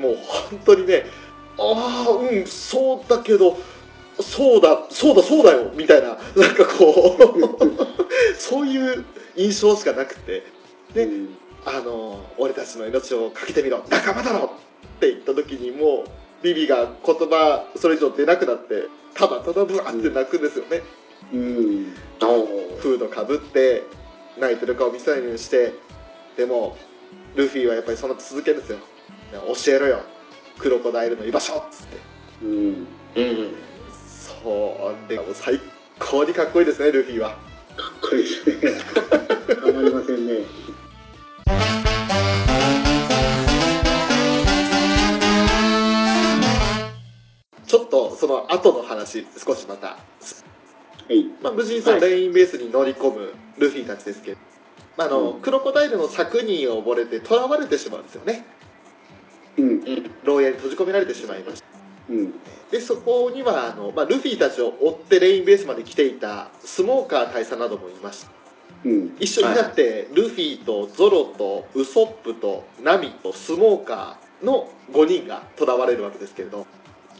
[0.00, 0.16] もう
[0.50, 1.06] 本当にね
[1.58, 3.56] ああうんそうだけど
[4.20, 9.04] そうだそうだそうだよみたいななんかこう そういう
[9.36, 10.44] 印象しかなくて。
[10.94, 11.36] でうん。
[11.66, 20.82] あの俺たちの命をかけてみろ仲間だろって言った時にもうビビが言葉それ以上出なくなってただただブワーって泣くんですよね、
[21.32, 23.82] うん、おーフードかぶって
[24.38, 25.74] 泣いてる顔見せないようにして
[26.36, 26.76] でも
[27.34, 28.78] ルフィはやっぱりその続けるんですよ。
[29.64, 30.00] 教えろよ。
[30.58, 31.96] クロコダイルの居場所っつって。
[32.42, 33.54] うん、うん
[34.44, 35.60] うんそれがもう最
[35.98, 37.30] 高にかっこいいですねルフィは。
[37.30, 38.54] かっこいいですね。
[39.54, 40.44] たまりませんね。
[47.66, 49.98] ちょっとその後の話少しまた、は
[51.10, 54.38] い、まあ、無事にそのはいレインベースに乗り込むルフィたちですけど、
[54.96, 55.40] まああのうん。
[55.40, 58.44] クロコダイルの柵に溺れて囚われてしまうんですよね。
[59.58, 59.82] うん、
[60.24, 61.77] 牢屋に閉じ込められてしまいました
[62.10, 62.34] うん、
[62.70, 68.30] でそこにはあの、まあ、ルフィたちを追ってレインベースまで来ていたスモーカー大佐などもいました。
[68.84, 76.66] うん、一緒になって、ルフィとゾロとウソップとナミとスモーカーの5人が囚われるわけですけれど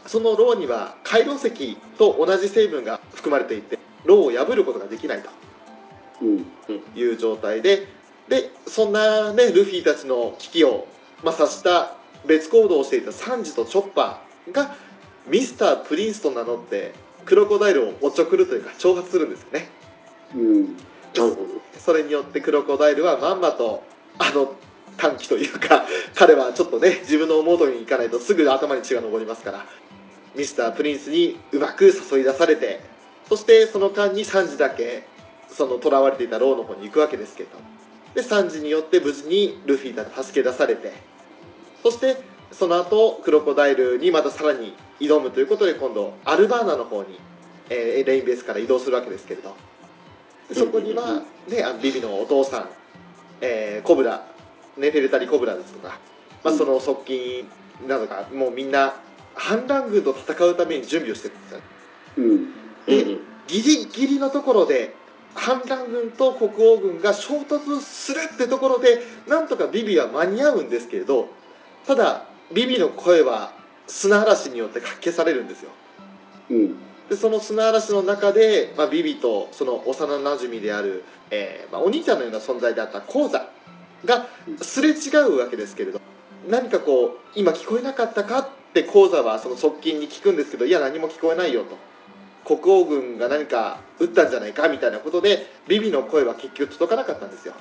[0.05, 5.29] その牢には海楼石と同じ成分が含まれていてローを破ることができないと。
[6.21, 6.45] うん。
[6.95, 7.87] いう状態で
[8.27, 10.87] でそんなねルフィたちの危機を、
[11.23, 14.75] まあ、察した別行動をしていたサンジとチョッパーが
[15.27, 16.93] ミスター・プリンスと名乗って
[17.25, 19.69] クロコダイルをおちょくるというか挑発するんですよね。
[20.35, 20.77] うん。
[21.77, 23.83] それによってクロコダイルはまんまと
[24.17, 24.53] あの
[24.97, 25.85] 短期というか
[26.15, 29.65] 彼はちょっとね自分の思う通りにいかないとすぐ頭に血が上りますから
[30.35, 32.81] ミスター・プリンスにうまく誘い出されて
[33.27, 35.03] そしてその間にサンジだけ
[35.49, 37.49] その囚われていたローの方に行くわけですけど
[38.13, 40.93] でサンジによって無事にルフィたち助け出されて
[41.81, 42.17] そして
[42.51, 47.19] その後クロコダイルにまたさらに挑むということで今度アルバーナの方に、
[47.69, 49.55] えーレインベースから移動するわけですけれど。
[50.49, 52.69] でそこには、ね、あのビビのお父さん、
[53.41, 54.25] えーコブラ
[54.77, 55.99] ネフェルタリコブラですとか、
[56.43, 57.47] まあ、その側近
[57.87, 58.95] などがもうみんな
[59.35, 61.59] 反乱軍と戦うために準備をしてるんですよ。
[62.17, 62.59] うん。
[62.85, 64.93] でギリギリのところで
[65.35, 71.29] 反乱軍と国王軍が衝突するってところでなんとかビビは間に合うんですけれど
[71.85, 73.53] ただビビの声は
[73.87, 75.71] 砂嵐によってかき消されるんですよ。
[76.49, 76.75] うん。
[77.09, 83.49] でその砂嵐の中で、まあ、ビビとその幼なじみである、えーまあ、お兄ちゃんのような存在であったコウザ
[84.05, 84.27] が
[84.61, 85.99] すれ違うわけですけれど
[86.47, 91.77] 何かこう今聞こえなかったかってコウザはその側近に聞くんですけどいや何も聞こえないよと。
[92.45, 97.53] 国王軍が何か撃ったんじゃないかみたいなことでビビの声は結局届かなかったんですよ。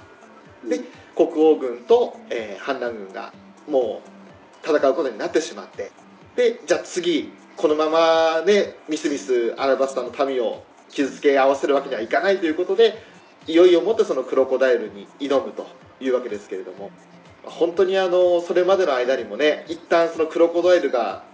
[0.66, 0.81] で
[1.16, 3.33] 国王軍と、えー反乱軍が
[3.66, 4.18] もう
[4.64, 5.90] 戦うことになってしまって。
[6.37, 13.03] でじゃあ次このままねミスミスアラバスタの民を傷つけ合わせるわけにはいかないということで
[13.47, 15.66] いよいよもってそのクロコダイルに挑むと
[16.01, 16.90] いうわけですけれども。
[17.44, 21.25] 本当にあのそれまでの間にもね一旦そのクロコダイルが、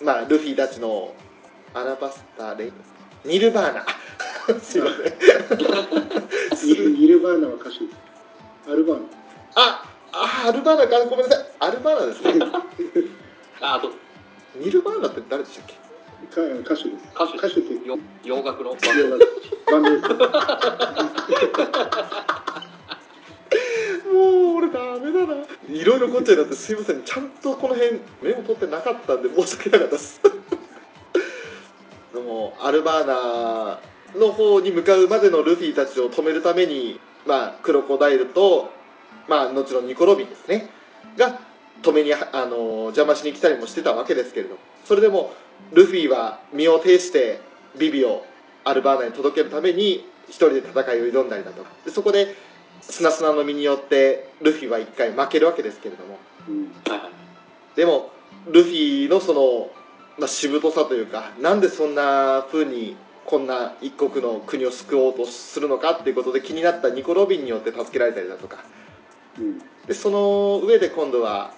[0.00, 1.12] まあ、ルフィたちの
[1.74, 2.72] アラバスタレイ
[3.24, 3.86] ニルバーナ？
[4.60, 6.68] すいません。
[6.68, 7.78] ニルニルバーナは歌手。
[8.70, 9.04] アルバーナ。
[9.56, 11.46] ああアルバーナかごめんなさい。
[11.60, 12.32] アルバーナですね。
[13.60, 13.90] あと。
[14.56, 15.74] ニルバーナって誰でしたっけ？
[16.34, 16.84] か歌手。
[16.90, 17.88] です歌手歌手って。
[17.88, 18.76] よ洋楽の洋
[19.10, 19.18] 楽
[19.70, 20.08] バンドです。
[24.12, 24.20] も
[24.54, 25.34] う俺ダメだな。
[25.68, 27.02] いろいろこっちゃになってすいません。
[27.02, 30.20] ちゃんとこの辺メモ取ってなかったんで申し訳なかったです。
[32.14, 33.80] でもアルバーナ
[34.18, 38.70] の方に向かうまでのルフィたちを止めるためにまあクロコダイルと
[39.28, 40.68] まあ後のニコ・ロビンですね。
[41.16, 41.38] が
[41.82, 45.32] 止めにあの邪魔しに来たりもしてたわけですけれどそれでも
[45.72, 47.40] ルフィは身を挺して
[47.78, 48.24] ビビを
[48.64, 51.70] アルバーナに届けるために一人で戦いを挑んだりだとか。
[51.84, 52.34] でそこで
[52.82, 56.18] 砂砂の実によってルフィは一回負けるわけですけれども。
[57.74, 58.10] でも
[58.48, 59.70] ルフィのその、
[60.18, 68.58] まあ、しぶとさというかなんでそんな風にこんな一国の国を救おうとするのかっていうことで気になったニコ・ロビンによって助けられたりだとか。
[68.80, 68.85] うん
[69.86, 71.52] でその上で今度は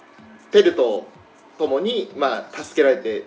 [0.51, 1.07] ペルと
[1.57, 3.25] 共に、まあ、助けられて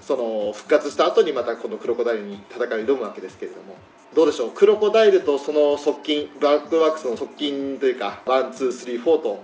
[0.00, 3.76] その復活した後にまたこのクロコダイルに戦いを挑むわけですけれども。
[4.14, 4.50] どうでしょう？
[4.50, 9.42] クロコダイルとその側近バロックワークスの側近というか one two three four と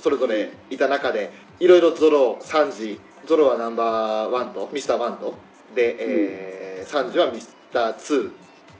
[0.00, 5.34] それぞれいた中でいろいろゾロサンジゾロはナンバーワンとミスターワンと
[5.74, 8.30] で、えーサンジはミスターツ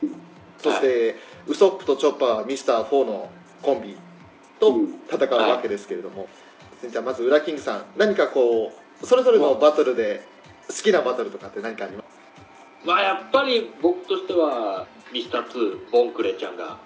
[0.03, 0.13] ー。
[0.63, 3.31] そして、ウソップとチョッパーはミスター4の
[3.63, 3.97] コンビ
[4.61, 5.01] とうん。
[5.11, 6.29] 戦うわけですけれども、
[6.89, 10.23] じゃあまずウラキングさん何かこうそれぞれのバトルで
[10.69, 12.07] 好きなバトルとかって何かあります？
[12.87, 16.79] まあやっぱり僕としてはミスター2ボンクレちゃんが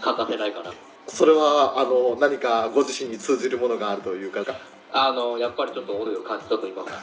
[0.00, 0.72] 欠かせないかな。
[1.08, 4.44] それはあの何かご自身に通じるものがあるというか。
[4.92, 6.96] あのやっぱりちょっと俺を感じたと言いますか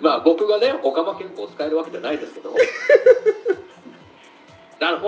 [0.00, 2.54] まあ僕がねオカマ憲法を使えるわけじゃないですけど。
[4.80, 4.98] あの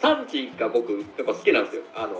[0.00, 1.82] サンチが僕やっぱ好きなんですよ。
[1.94, 2.14] あの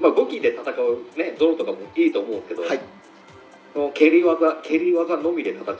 [0.00, 2.80] まあ武器で戦うねゾロとかもいいと思うんですけど、はい。
[3.74, 5.76] もう蹴り技蹴り技のみで戦う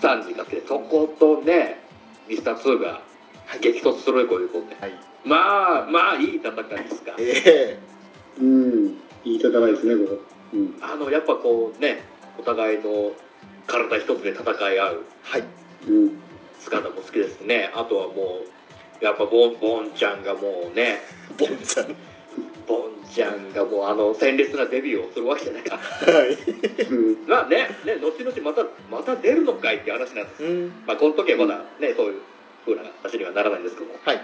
[0.00, 1.80] サンジが好きでそことね
[2.28, 3.02] ミスター2が
[3.60, 4.92] 激突するということではい。
[5.24, 7.12] まあまあいい戦いですか。
[7.18, 7.78] え
[8.40, 8.86] うん
[9.24, 10.20] いい戦いですねここ
[10.52, 10.78] うん。
[10.80, 12.02] あのやっぱこうね
[12.38, 13.12] お互いの
[13.66, 15.44] 体一つで戦い合うー、はい。
[15.88, 16.18] うん。
[16.58, 17.70] 姿も好きですね。
[17.74, 18.55] あとはもう
[19.00, 21.00] やっぱボンボンちゃんがもうね。
[21.38, 21.94] ボンちゃん。
[22.66, 25.76] ボンちゃんがもうあの鮮烈なデビューをするわけじゃないか。
[25.76, 26.34] はい。
[26.90, 30.42] うんまあねね後々またまた出るのかいって話なんです。
[30.44, 30.72] うん。
[30.86, 32.20] まあこの時はまだねそういう
[32.64, 33.94] 風な話にはならないんですけども。
[34.04, 34.20] はい。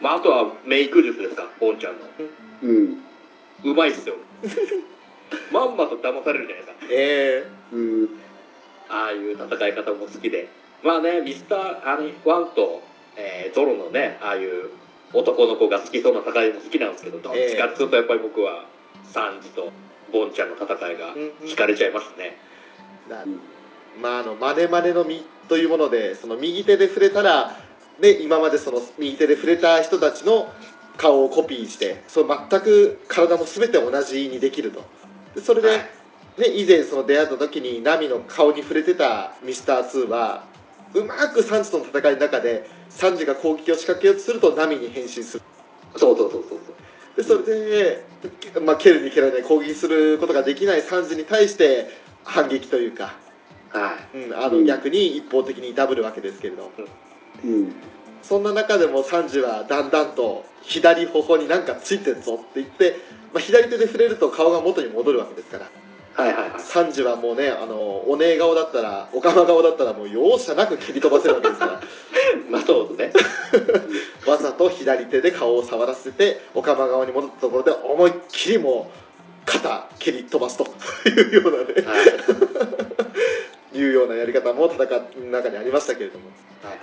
[0.00, 2.00] まああとはメイク術ですかボンちゃんの。
[2.62, 3.02] うん。
[3.64, 4.16] うまいっすよ。
[5.50, 6.86] まんまと騙されるじゃないですか。
[6.90, 7.44] え。
[7.72, 8.08] うん。
[8.88, 10.48] ああいう戦い方も好きで、
[10.82, 12.82] まあねミスターあのワンと、
[13.16, 14.70] えーゾロのねああいう
[15.12, 18.66] 男の子が好きそうな戦いも好きなんですけどどっちかっつうとやっぱり僕は
[19.04, 19.70] サンジと
[20.12, 22.36] ボンちゃんの戦いが惹かれちゃいましたね、
[23.08, 23.24] な
[24.00, 27.56] まああのマネマネの実というものでその右手で触れたら
[28.00, 30.52] で今までその右手で触れた人たちの
[30.96, 34.84] 顔をコピーしてそう全く体も全て同じにできると。
[35.34, 35.78] でそれで、はい。
[36.38, 40.44] ね、以前その出会った時にナミの顔に触れてたミスター2は
[40.96, 45.42] うまくサンジとの戦いの中でサンジが攻撃を仕掛けようとするとナミに変身する。
[45.96, 46.60] そうそうそうそう
[47.16, 48.02] でそれ
[48.54, 51.88] で、まあ、蹴るに蹴られない攻撃することができないサンジに対して
[52.24, 53.14] 反撃というか、
[53.70, 54.18] はい。
[54.18, 54.66] うん、あのうん。
[54.66, 56.70] 逆に一方的にダブるわけですけれど。
[57.44, 57.72] うん。
[58.22, 62.96] そんな中でもサンジはだんだんと左頬になんかついてるぞって言って、
[63.32, 65.70] まあ、左手で触れると顔が元に戻るわけですから
[66.16, 66.60] はいはいはい。
[66.60, 67.76] サンジはもうねあの
[68.08, 71.80] お姉顔だったらお釜顔だったらもう容赦なく蹴り飛ばせるわけですから。
[72.50, 73.22] まあそうですね。
[74.26, 80.66] わざと左手で顔を触らせてお釜顔に戻ったところで思いっきりもう肩蹴り飛ばすと。
[81.08, 81.64] いうようなね。
[81.86, 82.02] は
[83.74, 83.78] い。
[83.78, 84.88] いうようなやり方も戦い
[85.20, 86.26] の中にありましたけれども。
[86.64, 86.78] はい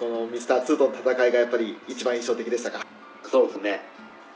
[0.00, 2.86] このミスター2との戦いがやっぱり一番印象的でしたか？
[3.30, 3.82] そうですね。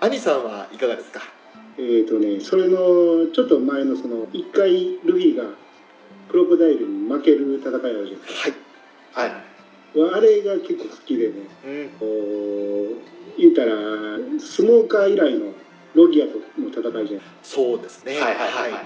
[0.01, 1.23] 兄さんはいかがですか？
[1.79, 5.45] えーとね、それのちょっと前のその一回ルフィが
[6.29, 8.49] クロコダイルに負ける戦いあるじゃないです
[9.15, 9.31] はい、はい。
[9.31, 10.11] はい。
[10.11, 13.73] かあれが結構好きでねうん、こう言ったら
[14.41, 15.53] スモーカー以来の
[15.95, 18.21] ロギアとの戦いじゃないそうですね。
[18.21, 18.73] はいはいはい。
[18.73, 18.85] はい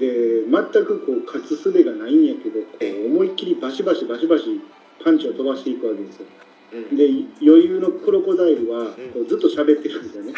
[0.00, 4.58] で全くこう勝つ術がないんやけどこう思いっきりバシバシバシバシ
[5.04, 6.26] パンチを飛ばしていくわけですよ。
[6.72, 6.96] うん。
[6.96, 7.04] で
[7.42, 10.32] 余裕のクロコダイルはこうずっと喋ってるんですよね。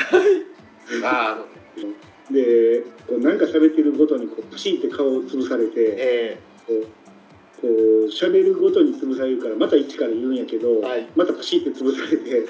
[1.05, 1.45] ああ
[2.31, 6.87] でこうなんか喋ってるごとにこうパシンって顔を潰されてえこう
[7.63, 11.07] こう喋るごとに潰されるからまた一から言うんやけど、はい。
[11.15, 12.47] またパシンって潰されて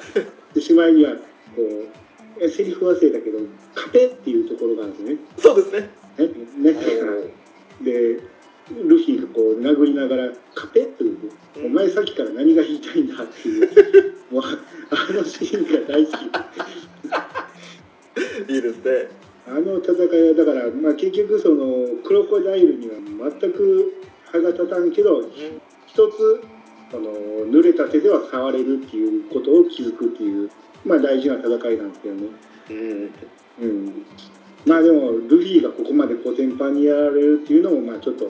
[0.54, 3.38] でしまいにはこうえセリフ忘れたけど
[3.74, 5.18] 「カペ」っていうところがあるんですね。
[5.36, 5.90] ー、そうですね。
[6.58, 6.80] ねね
[7.82, 8.20] で
[8.70, 14.12] ルフィがこう殴りながら「カペ」って言うてお前さっきから何が言いたいんだ」っていう。
[14.32, 14.42] もう
[14.88, 16.16] あのシーンが大好き。
[18.48, 19.08] いいですね。
[19.46, 22.94] あの戦いはだから、まあ、結局そのクロコダイルには
[23.40, 25.22] 全く歯が立たんけど
[25.86, 26.44] 一つ
[26.90, 27.10] その
[27.50, 30.50] 濡れた手では触れるっていうことを気づくっていう、
[30.84, 32.28] まあ、大事な戦いなんですけどね。
[32.70, 33.10] うん。
[33.60, 34.06] うん、
[34.64, 38.26] まあでもルフィがここまでコテンパンにやられるっていうのもまあちょっと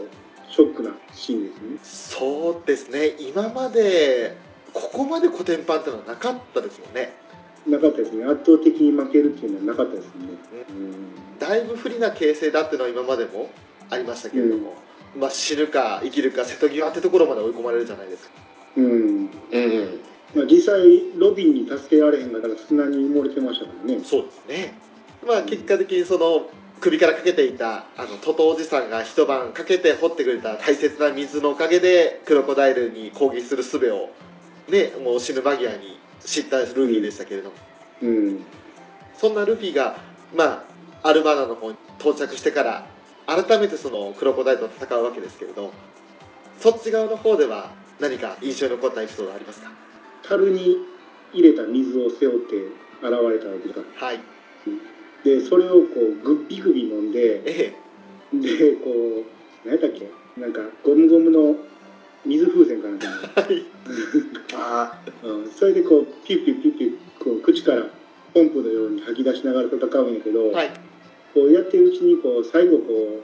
[0.50, 1.78] ショックなシーンですね。
[1.82, 3.14] そうですね。
[3.20, 4.36] 今まで
[4.72, 7.12] ここまでコテンパンってのはなかったですもんね
[7.66, 8.24] なかったですね。
[8.24, 10.12] 圧倒的に負けるっていうのはなかったですね。
[11.38, 13.50] だいぶ不利な形勢だっていうのは今までも
[13.90, 14.74] ありましたけれども、
[15.18, 18.34] まあ、死ぬか生きるか瀬戸際ってところまで追い込まれるじゃないですか。
[18.76, 19.30] うん、うん。
[19.50, 20.00] うん。
[20.34, 20.82] まあ、実際
[21.18, 24.00] ロビンに助けられへんから砂に埋もれてましたからね。
[24.04, 24.74] そうですね。
[25.26, 26.48] まあ結果的にその
[26.80, 34.10] 首からかけていたあのトトおじさんが一晩かけて掘ってくれた大切な水のおかげでクロコダイルに攻撃する術を
[34.68, 37.56] ねもう死ぬ間際に知ったルフィでしたけれども。
[38.02, 38.44] うん。
[39.16, 39.96] そんなルフィが
[40.34, 40.64] ま
[41.02, 42.86] あアルバーナの方に到着してから
[43.26, 45.72] 改めてそのクロコダイルと戦うわけですけれど
[46.60, 49.70] そっち側の方では何か印象に残ったエピソードありますか？
[50.24, 50.78] 樽に
[51.32, 53.80] 入れた水を背負って現れたわけですか？
[54.00, 54.20] らはい。
[55.24, 57.74] でそれをこうグッビグビ飲んでえ
[58.32, 58.36] え。
[58.38, 58.90] でこ
[59.64, 60.10] う何やったっけ？
[60.40, 61.56] なんかゴムゴムの
[62.24, 63.06] 水風船かなんか
[63.40, 63.64] はい。
[64.54, 65.50] あうん。
[65.50, 67.88] それでこうピュッピュッピュッピュッこう口から
[68.32, 70.70] ポンプのように吐き出しながら戦うんやけど、はい。
[71.34, 73.20] こうやってるうちにこう最後こ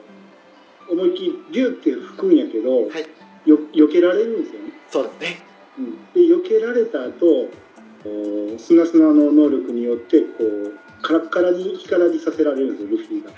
[0.89, 3.07] う思いっきりビューって吹くんやけど、はい。
[3.47, 4.73] よ避けられるんですよね。
[4.91, 5.43] そうですね。
[5.79, 7.49] うん、で避けられた後
[8.03, 13.31] こうスナスナの能力によってこうカラッカラに干からびさせられるんですよルフィが。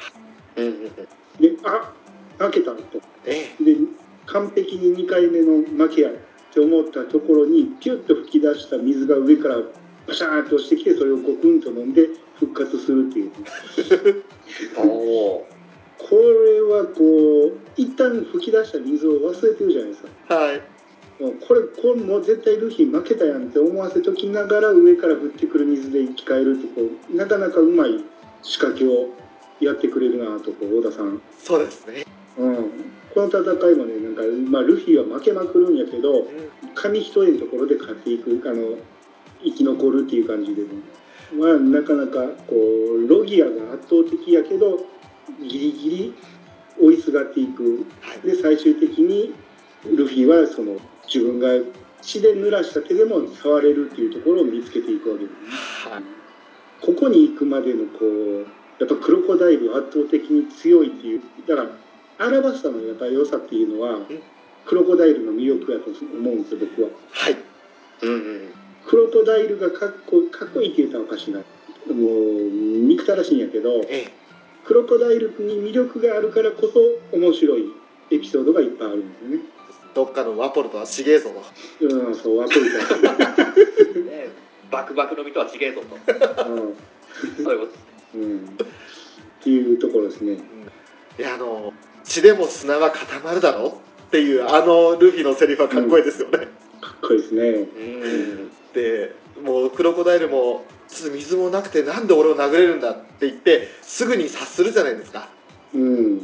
[1.40, 1.92] であ
[2.38, 2.82] 負けたと。
[3.26, 3.54] え。
[3.60, 3.76] で
[4.32, 6.12] 完璧に2回目の負けやっ
[6.52, 9.56] て思ったところにピュッと吹き出した水が上から
[10.06, 12.08] バシャーンと落ちてきてそれをゴクンと飲んで
[12.38, 13.30] 復活するっていう。
[14.76, 20.08] これはこう一旦吹き出した水を忘れてるじゃないですか。
[20.30, 20.62] えはい。
[21.22, 28.02] もうこれこれもう絶対ルフィ負けたやんって思わせときながら上から降ってくる水で生き返るってこうなかなかうまい
[28.42, 29.10] 仕掛けを
[29.60, 31.20] やってくれるなとこう小田さん。
[31.38, 32.06] そうですね。
[32.38, 32.70] うん、
[33.14, 33.42] この戦
[33.72, 38.76] いもねなんか、まあ、ルフィは負けまくるんやけどうん紙一重のところで勝っていくあの
[39.42, 40.68] 生き残るっていう感じでね、
[41.34, 44.78] まあ、なかなかこうロギアが圧倒的やけど
[45.40, 46.14] ギリギリ
[46.80, 47.86] 追いすがっていく。
[48.00, 48.26] はい。
[48.26, 49.34] で最終的に
[49.84, 51.48] ルフィはその自分が
[52.02, 55.94] 血で濡らした手でも触れるっていうところを見つけていくわけですね。
[55.94, 56.02] はい。
[56.80, 58.46] ここに行くまでのこう
[58.78, 61.70] やっぱクロコダイルは圧倒的に強いっていうだから
[62.20, 63.98] アラバスタのやっぱ良さっていうのは
[64.66, 66.90] クロコダイルの魅力やと思うんですよ僕は。
[67.12, 67.36] はい。
[68.02, 68.52] うんうん。
[68.86, 71.44] クロコダイルがかっこかっこいいって言ったらおかしいなも
[71.88, 74.06] う憎たらしいんやけどえ
[74.64, 77.64] クロコダイルに魅力があるからこそ面白い
[78.10, 79.38] エピソードがいっぱいあるんですよね。
[79.56, 79.60] え
[79.94, 81.86] どっかのワポルとは違えぞと。
[81.86, 83.44] うん、そう、わかるか
[84.00, 84.28] ね
[84.70, 86.12] バクバクの実とは違えぞと。
[86.12, 86.44] ら。
[86.44, 86.74] うん、
[87.42, 88.38] そういうことうん。
[88.38, 90.38] っていうところですね。
[91.18, 91.72] いやあの
[92.10, 97.42] 血でも砂は固まるだろっていうあのルフィのセリフはかっこいいですよね、かっこいいですね。
[97.42, 105.28] うんでもうクロコダイルも水もなくてなんで俺を殴れるんだって言ってすぐに察するじゃないですか
[105.72, 106.16] うん。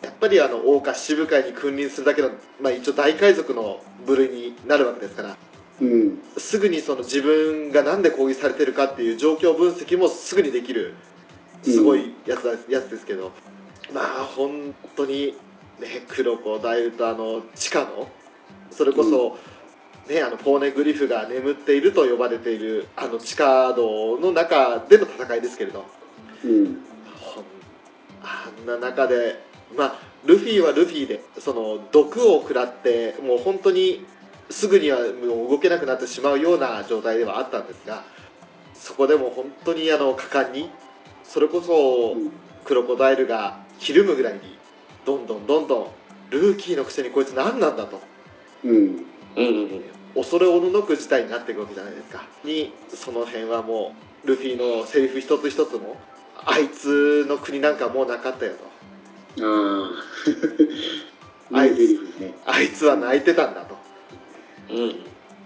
[0.00, 2.30] やっぱりあの桜花七部会に君臨するだけの、
[2.60, 5.36] まあ、一応大海賊の部類になるわけですから
[5.80, 6.18] うん。
[6.38, 10.94] すぐにその自分がなんで攻撃されてるかっていう状況分析もすぐにできる
[11.64, 13.32] すごいやつだ、やつですけど
[13.94, 15.34] まあ本当に
[15.80, 18.08] ねクロコダイルとあの地下の
[18.70, 19.38] それこそ、
[20.12, 25.84] ね、あのポーネグリフが眠っていると呼ばれているあの地下道の中での戦いですけれど。
[26.44, 26.78] うん。
[28.24, 29.44] あんな中で
[29.76, 34.06] まあルフィはルフィでその毒を食らってもう本当に
[34.48, 38.04] すぐにはもう動けなくなってしまうような状態ではあったんですが
[38.74, 40.70] そこでも本当にあの果敢に
[41.24, 42.30] それこそうん。
[42.64, 44.40] クロコダイルがひるむぐらいに
[45.04, 45.86] どんどんどんどん
[46.30, 48.00] ルーキーのくせにこいつ何なんだと
[48.64, 48.72] うん。
[48.72, 49.06] うん
[49.36, 49.82] うん
[50.14, 55.96] 恐れおののく事態になっていくわけじゃないですかにその辺はもうルフィのセリフ一つ一つも
[56.36, 58.52] あいつの国なんかもうなかったよ
[59.36, 59.90] とあ
[61.50, 61.56] あ。
[61.56, 62.34] はい名台詞ですね。
[62.44, 63.76] あいつは泣いてたんだと
[64.70, 64.88] うん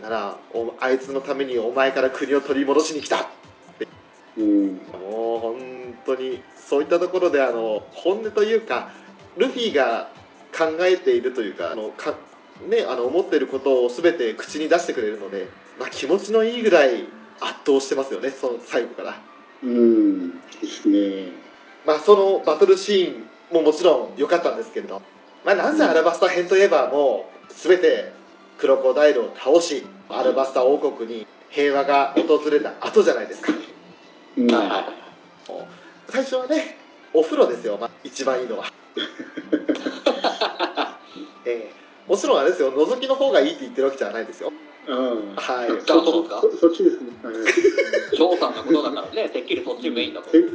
[0.03, 3.29] だからおあいつのためにお前から国を取り戻しに来た
[4.37, 4.81] うん。
[4.93, 5.76] もう本
[6.07, 8.91] 当にそういったところであの本音というか
[9.37, 10.09] ルフィが
[10.57, 12.15] 考えているというかあのか、
[12.69, 15.49] ね、あの思っていることを全て口に出してくれるので、
[15.79, 17.05] まあ、気持ちのいいぐらい
[17.41, 19.21] 圧倒してますよねその最後から、
[19.63, 20.31] うん。
[20.31, 21.33] ですね。
[21.87, 25.03] まあ、そのバトルシーンももちろん良かったんですけれど、
[25.45, 28.13] まあ、なぜアラバスタ編といえばもう全て
[28.59, 33.53] クロコダイルを倒しアラバスタ王国に平和が訪れた後じゃないですか
[34.37, 34.47] うん。
[36.09, 36.77] 最初はね
[37.13, 38.65] お風呂ですよ、まあ、一番いいのは。
[41.45, 41.73] ええ。
[42.09, 44.53] もちろんあれですよ覗きの方がいいって言ってるわけじゃないですよ。
[44.89, 44.95] ああ。
[45.41, 45.69] はい。
[45.69, 46.41] じゃあそうですか？
[46.41, 47.09] そそっちですね。
[47.23, 47.35] はい。
[48.17, 50.31] 翔さんのことだからねてっきりそっちメインだと。
[50.31, 50.55] ててっき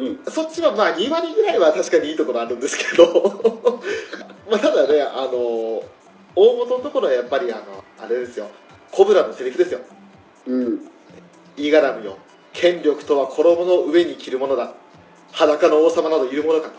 [0.00, 0.16] りね。
[0.28, 3.40] そっちはまあ2割ぐらいは確かにいいところあるんですけど。
[4.50, 5.82] まあただねあの
[6.36, 8.48] 大元のところはやっぱりあのあれですよ。
[8.90, 9.80] コブラのセリフですよ。
[10.46, 10.88] うん。
[11.56, 12.16] 言いがらむよ
[12.58, 14.74] 権力とは衣の上に着るものだ
[15.30, 16.74] 裸の王様などいるものかと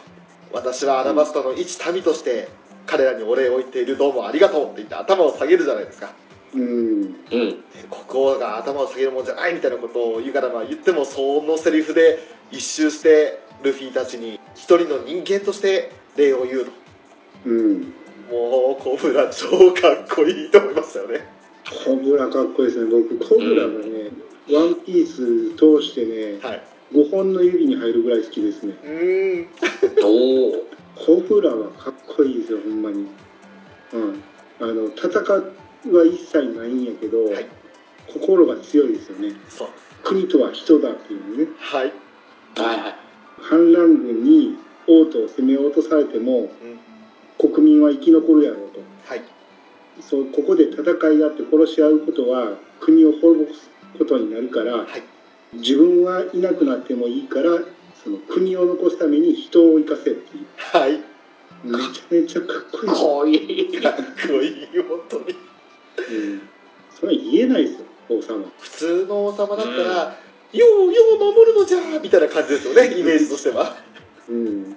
[0.51, 2.49] 私はアラバスタの一民として
[2.85, 6.11] 彼らにお礼を言っているどうもありがとうって言って頭を下げるじゃないですか
[6.53, 6.61] うん。
[6.61, 7.55] うんで
[7.89, 12.19] ここが頭を下げるもんじゃないみたいなことを言うからまあ言ってもそのセリフで
[12.51, 16.71] 一周してルフィたちに一人の人間として礼を言うと
[17.45, 17.93] うん。
[18.29, 21.39] もうコブラ超かっこいいと思いましたよね
[21.85, 22.91] コブラかっこいいですね。
[22.91, 24.11] 僕、コブラがね、
[24.51, 28.73] ワンピース通してね、はい5本の指に入るぐらい好きですね。
[28.83, 29.47] うーん
[30.03, 33.05] おおコブラはかっこいいですよ、ほんまに。
[33.93, 34.23] うん。
[34.59, 37.45] あの、戦いは一切ないんやけど、はい
[38.11, 39.33] 心が強いですよね。
[39.49, 39.67] そう
[40.03, 41.47] 国とは人だっていうね。
[41.59, 41.93] はい、
[42.55, 42.95] はいはい
[43.41, 46.49] 反乱軍に王都を攻め落とされても、
[47.39, 48.79] うん、国民は生き残るやろうと。
[49.05, 49.21] はい
[50.01, 54.87] そうここで戦い合って殺し合うことは国を滅ぼすことになるからはい。
[55.53, 57.59] 自分はいなくなってもいいから
[58.03, 60.45] その国を残すために人を生かせっていう。
[60.57, 61.01] はい。
[61.63, 62.87] めちゃめちゃかっこいい。
[62.87, 63.81] かわいい。
[63.81, 63.93] かっ
[64.27, 64.67] こいい。
[64.87, 65.35] 本当に。
[65.99, 66.01] う
[66.35, 66.41] ん、
[66.97, 68.45] それは言えないですよ王様。
[68.59, 70.17] 普通の王様だったら
[70.53, 73.75] 「ようよう守るのじゃ!」みたいな感じですよねイメージとしては。
[74.29, 74.63] うん。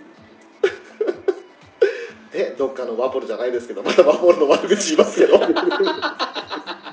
[2.35, 5.39] ねどっかのワポルじゃないですけどまたワポルの悪口言いますけど。
[5.39, 5.55] 本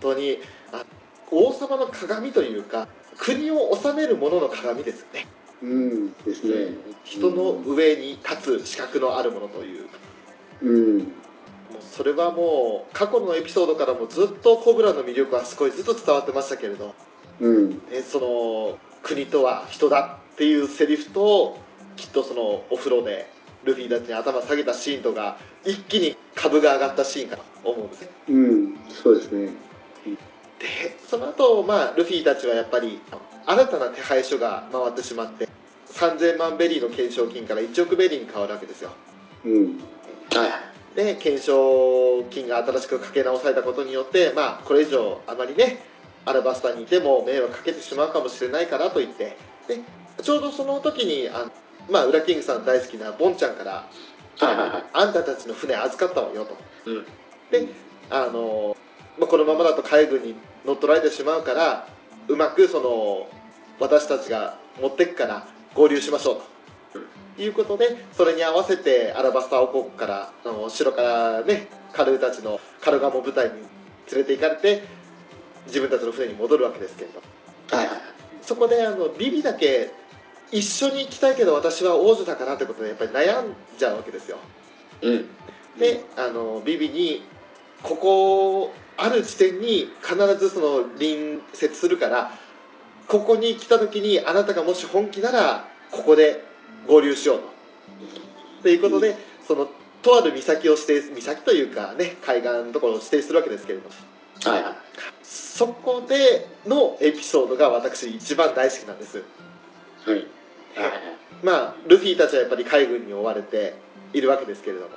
[0.00, 0.38] 当に
[0.72, 0.84] あ
[1.30, 5.26] 王様の鏡というか国を治める者の鏡ですよね。
[5.62, 6.76] うんですね。
[7.04, 9.88] 人の上に立つ資格のあるものという
[10.62, 10.98] うん。
[10.98, 11.06] もう
[11.82, 16.94] それはもう過去のエピソードからもずっとコブラの魅力はすごいずっと伝わってましたけれど、
[17.40, 17.70] うん。
[17.70, 21.58] ね、その国とは人だっていうセリフと
[21.96, 23.28] きっとそのお風呂で
[23.64, 28.08] ルフィたちに頭下げたシーンとか一気に株が上がったシーンかと思うんですね。
[28.28, 29.50] うん、そうですね。
[30.58, 33.00] でその後、まあルフィたちはやっぱり
[33.46, 35.48] 新たな手配書が回ってしまって
[35.92, 38.90] 3000万ベリーの懸賞金から1億ベリーに変わるわけですよ。
[39.44, 39.64] うん、
[40.32, 40.46] は
[40.94, 40.96] い。
[40.96, 45.78] で懸賞金が新しくかけ直されたことによってまあこれ以上あまりね
[46.24, 49.36] アラバスタにいても迷惑かけてしまうかもしれないからと言って
[49.68, 49.80] で
[50.22, 51.52] ちょうどその時にあの
[51.88, 53.88] まあウラキングさん大好きなボンちゃんから
[54.40, 54.84] はいはいはい。
[54.92, 56.56] あんたたちの船預かったわよと。
[56.86, 57.04] うん。
[57.50, 57.68] で
[58.10, 58.76] あの、
[59.18, 61.88] まあ、このままだと海軍に乗っ取られてしまうから
[62.28, 63.28] うまくその
[63.80, 66.40] 私たちが持ってくから合流しましょう。
[67.36, 73.52] ということでそれに合わせてアラバスタ王国からあの城からねカルーたちのカルガモ部隊に
[74.12, 74.82] 連れて行かれて
[75.66, 77.22] 自分たちの船に戻るわけですけれど
[77.76, 77.96] はいはい。
[78.42, 79.90] そこであのビビだけ
[80.50, 84.38] 一緒に行きたいけど私は王女だからってことでやっぱり悩んじゃうわけですよ。
[85.02, 85.26] うん。
[85.78, 87.22] であのビビに
[87.82, 92.32] ここある地点に必ずその隣接するから
[93.06, 96.44] ここに来た時にあなたがもし本気ならここで
[96.86, 97.44] 合流しようと。
[98.64, 99.68] ということでその
[100.02, 103.88] とある岬を指定岬というかね海岸のところを指定するわけですけれど
[104.50, 104.74] はいはい。
[105.22, 109.22] そこでのエピソードが私一番大好きなんです。
[110.04, 110.16] はい。
[110.16, 110.26] はい。
[111.44, 113.76] まあルフィたちはやっぱり海軍に追われて
[114.12, 114.90] いるわけですけれども。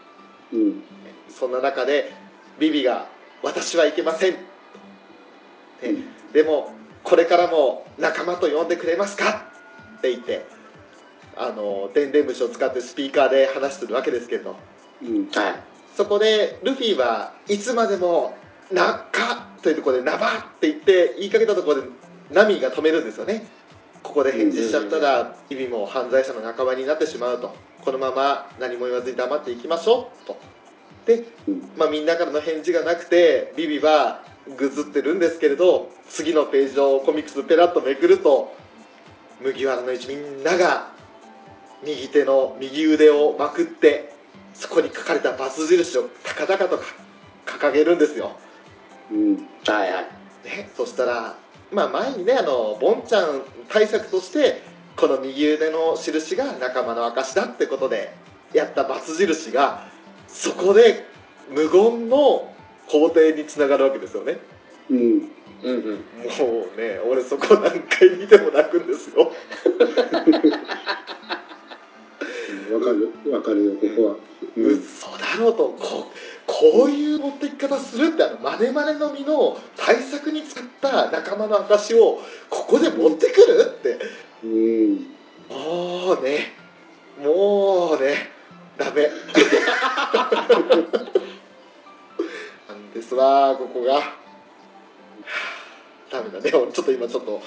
[0.53, 0.83] うん、
[1.29, 2.11] そんな中で
[2.59, 3.07] ビビが
[3.43, 4.33] 「私はいけません」
[5.81, 6.73] ねでも
[7.03, 9.47] これからも仲間と呼んでくれますか?」
[9.99, 10.45] って言って
[11.35, 14.55] あの電電虫を使ってスピーカーで話してるわけですけれど。
[15.01, 15.55] うん、はい。
[15.95, 18.37] そこでルフィはいつまでも
[18.71, 21.87] 「なか」というところで「なば」って言って言いかけたところで
[22.31, 23.45] ナミが止めるんですよね。
[24.03, 27.53] ここで返事しちゃったらビビも犯罪者の仲間になってしまうと。
[27.83, 30.27] このまま何も言わずに黙っていきましょう。
[30.27, 30.37] と
[31.05, 34.23] でうん、まあ、みんなからの返事がなくてビビは
[34.57, 38.55] ぐずってるんですけれど次のページをコミックスペラッとめくると
[39.41, 40.91] 麦わらの一みんなが
[41.83, 44.13] 右手の右腕をまくって
[44.53, 46.83] そこに書かれたバツ印を高々とか
[47.45, 48.31] 掲げるんですよ、
[49.11, 49.35] うん、
[49.65, 50.21] はいはい。
[50.45, 51.35] ね、そしたら、
[51.71, 54.61] まあ、前にねあのボンちゃん対策として
[54.95, 58.13] この右腕の印が仲間の証だってことで
[58.53, 59.87] やったバツ印が
[60.33, 61.05] そこで
[61.49, 62.53] 無言の
[62.87, 64.39] 皇帝につながるわけですよね。
[64.89, 65.29] うん、うん
[65.63, 65.83] うん。
[65.93, 65.99] も
[66.75, 69.31] うね俺そこ何回見ても泣くんですよ。
[72.73, 74.15] わかる、わかるよ、ここは。
[74.55, 75.75] うん、嘘だろうと。
[75.79, 76.11] こ
[76.47, 82.19] こういう持ってき方するってあのマネマネの実の対策に使った仲間の証を
[82.49, 83.99] ここで持ってくるって。
[84.43, 85.07] うん、
[85.49, 86.60] もうね
[93.71, 93.93] ここが。
[93.95, 94.21] は あ
[96.11, 96.51] ダメだね。
[96.53, 97.41] 俺ちょっと今ちょっと、 うん、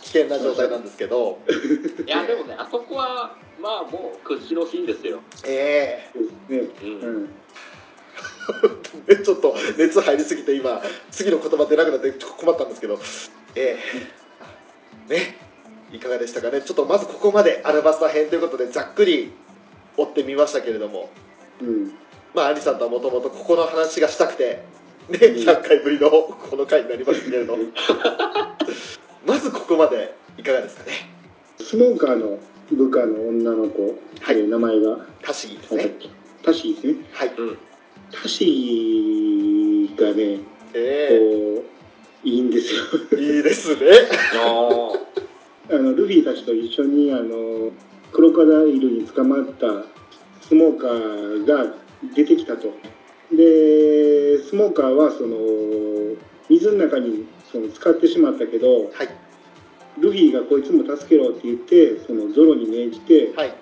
[0.00, 1.40] 危険な状態なんですけど。
[2.06, 5.20] いやでもねあそこはまあもう屈指のシーンですよ。
[5.44, 6.28] えそうで
[6.64, 6.88] すね。
[7.02, 7.14] うん。
[7.14, 7.34] うん、
[9.08, 12.98] えちょっと熱入りすぎて今次の言葉出なくなってちょっと困ったんですけど。
[13.56, 13.78] え
[15.08, 15.12] え。
[15.12, 15.36] ね。
[15.92, 16.62] いかがでしたかね。
[16.62, 19.32] ちょっとまずここまでアルバスタ編ということでざっくり
[19.96, 21.10] 追ってみましたけれども。
[21.60, 21.92] うん、
[22.34, 24.62] まあアリさんとはもともとここの話がしたくて
[25.08, 27.56] ね100回ぶりのこの回になりますけれど。
[29.26, 30.92] まずここまでいかがですかね？
[31.60, 32.38] スモーカーの
[32.72, 33.82] 部下の女の子、
[34.20, 34.38] はい。
[34.40, 35.92] えー名前が、タシギですね。
[36.42, 36.94] タシですね？
[37.12, 37.28] はい。
[37.36, 37.58] うん。
[38.10, 40.40] タシがね、
[40.74, 41.18] え
[41.56, 41.64] こ
[42.24, 42.80] う、いいんですよ。
[43.12, 43.80] えいいですね。
[44.44, 44.92] あ
[45.70, 47.70] あのルフィたちと一緒にあの
[48.12, 49.84] クロコダイルに捕まった
[50.40, 51.74] スモーカーが
[52.14, 52.68] 出てきたと。
[53.34, 55.36] でスモーカーはその
[56.50, 59.08] 水の中にその使ってしまったけどはい。
[59.98, 63.54] ルフィがこいつも助けろって言ってそのゾロに命じてはい。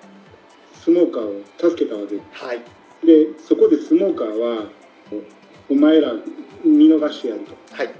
[0.74, 2.16] スモーカーを助けたわけ。
[2.16, 2.61] はい。
[3.05, 4.66] でそこでスモーカーは
[5.70, 6.14] 「お前ら
[6.64, 7.55] 見逃してやる」と。
[7.74, 7.86] はい。
[7.86, 7.91] っ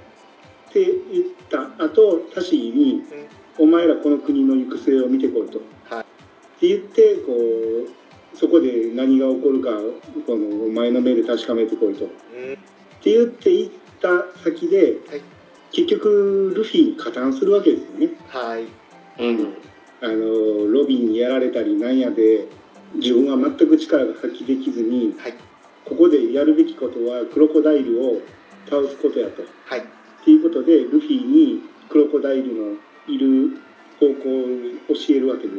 [0.73, 3.03] て言った後タシーに
[3.57, 5.61] 「お前らこの国の行く末を見てこい」と。
[5.89, 6.01] はい。
[6.01, 8.00] って言ってこう
[8.33, 9.69] そこで何が起こるか
[10.25, 12.05] このお前の目で確かめてこいと。
[12.05, 12.11] っう
[12.53, 12.57] ん。
[13.01, 15.21] て言って行った先で、はい。
[15.71, 18.09] 結局ルフィに加担するわけですよね。
[18.27, 18.65] はい。
[19.19, 19.53] うん。
[20.01, 22.47] あのロビンにやられたりなんやで
[22.95, 25.33] 自分は全く力が発揮できずにはい。
[25.85, 28.21] ここでやるべきことはクロコダイルを
[28.69, 29.43] 倒すことやと。
[29.65, 29.79] はい。
[29.79, 29.83] っ
[30.23, 32.77] ていうことでルフィにクロコダイルの
[33.07, 33.57] いる
[33.99, 34.15] 方向を
[34.95, 35.53] 教えるわけで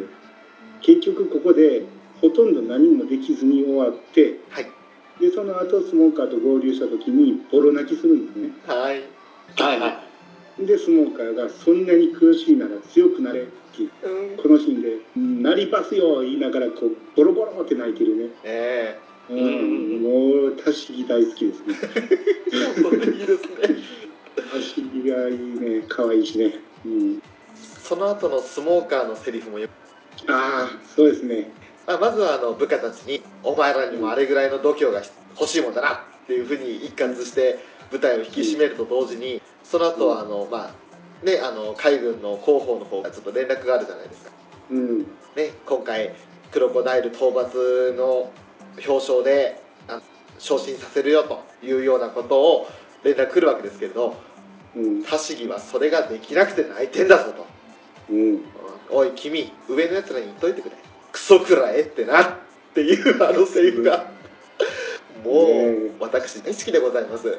[0.81, 1.83] 結局ここで
[2.23, 4.66] ほとんど何もできずに終わってはい。
[5.20, 8.51] でその後スモーカーと合流した時にボロ泣きするんですね。
[8.66, 9.03] はい。
[9.57, 10.03] はいは
[10.59, 10.66] い。
[10.66, 13.51] でスモーカーがそんなに苦しいなら強くなれって
[14.07, 14.37] うん。
[14.37, 18.29] このシーンで「うんなりますよ」言いながらこうボロボロって泣いてるね。
[18.45, 18.99] え
[19.29, 20.03] うん。
[20.03, 23.77] もうタシギ大好きですねいいですね。
[24.53, 25.85] タシギがいいね。
[25.89, 26.55] 可愛いしね。
[26.87, 27.23] うん。
[27.83, 29.68] その後のスモーカーのセリフもよ
[30.29, 31.51] ああそうですね
[31.93, 35.03] まあ、まずはあの部下たちに「お前らにもあれぐらいの度胸が
[35.38, 35.93] 欲しいもんだな」
[36.24, 37.59] っていうふうに一括して
[37.90, 44.30] 部隊を引き締めると同時にその後はあのまあねあの海軍の広報の方がちょっと連絡があるじゃないですか。
[44.70, 44.99] うん。
[45.36, 46.14] ね今回
[46.51, 48.30] クロコダイル討伐の
[48.86, 49.61] 表彰で
[50.38, 52.68] 昇進させるよというようなことを
[53.05, 54.14] 連絡来るわけですけれど
[54.74, 55.05] うん。
[55.05, 57.47] タシギはそれができなくて泣いてんだぞと。
[58.11, 58.40] うん。
[58.90, 60.76] おい君上のやつらに言っといてくれ
[61.13, 62.35] クソくらえってなっ
[62.75, 64.11] ていうあのセリフが。
[65.23, 67.29] もねう私大好きでございます。
[67.29, 67.39] うん。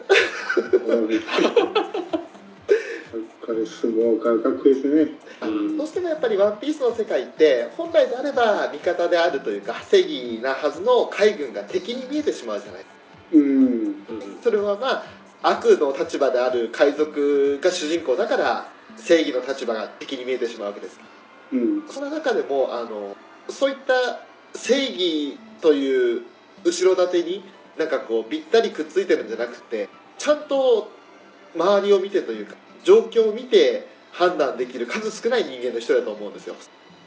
[3.45, 5.11] これスモーカーかっこいいですね。
[5.41, 5.77] うん。
[5.77, 12.85] どうしてもやっぱり「ワンピースの世界って本来であれば味方であるというか正義なはずの海軍が敵に見えてしまうじゃない。
[13.33, 13.95] うん。
[14.41, 15.03] それはま
[15.41, 20.99] あ悪の立場である海賊が主人公だから正義の立場が敵に見えてしまうわけです
[21.51, 21.83] うん。
[21.89, 23.17] その中でもあの
[23.49, 24.21] そういった
[24.57, 26.23] 正義という
[26.63, 27.43] 後ろ盾に
[27.77, 30.91] なんかこうぴったりくっついてるんじゃなくてちゃんと
[31.55, 36.55] 周りを見てというか状況を見て判断できる数少ない人間の人だと思うんですよ。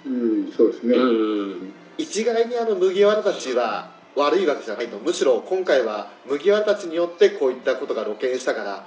[0.07, 0.97] うんそうですね。
[0.97, 1.73] うん。
[1.99, 4.99] 一概にあの麦わらたちは悪いわけじゃないと。
[4.99, 8.85] むしろ今回は麦わらたちによってこういったことが露見したから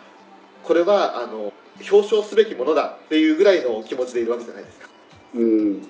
[0.64, 1.54] これはあの
[1.90, 4.90] 表彰すべきものだっていうぐらいの気持ちでいるわけじゃないですか。
[5.36, 5.88] うん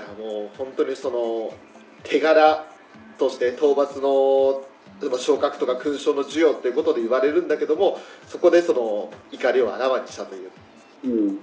[0.00, 1.52] だからもう本当にその
[2.02, 2.66] 手柄
[3.18, 4.64] として討伐の
[5.18, 10.50] 昇格とか勲章の授与っていうことで言われるんだけどもそこでその怒りをあらわにしたという。
[11.04, 11.38] うん。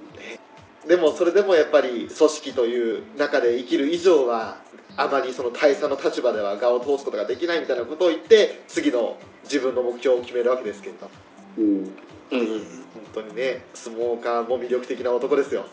[0.88, 4.58] でもそれでもやっぱり組織という中で生きる以上は
[4.96, 11.10] あまりその大佐の立場では我を通すことができないみたいなことを言って次の自分の目標を決めるわけですけれど。
[11.58, 11.66] うん。
[11.66, 11.92] うん。
[12.32, 15.66] 本当にねスモーカーも魅力的な男ですよ。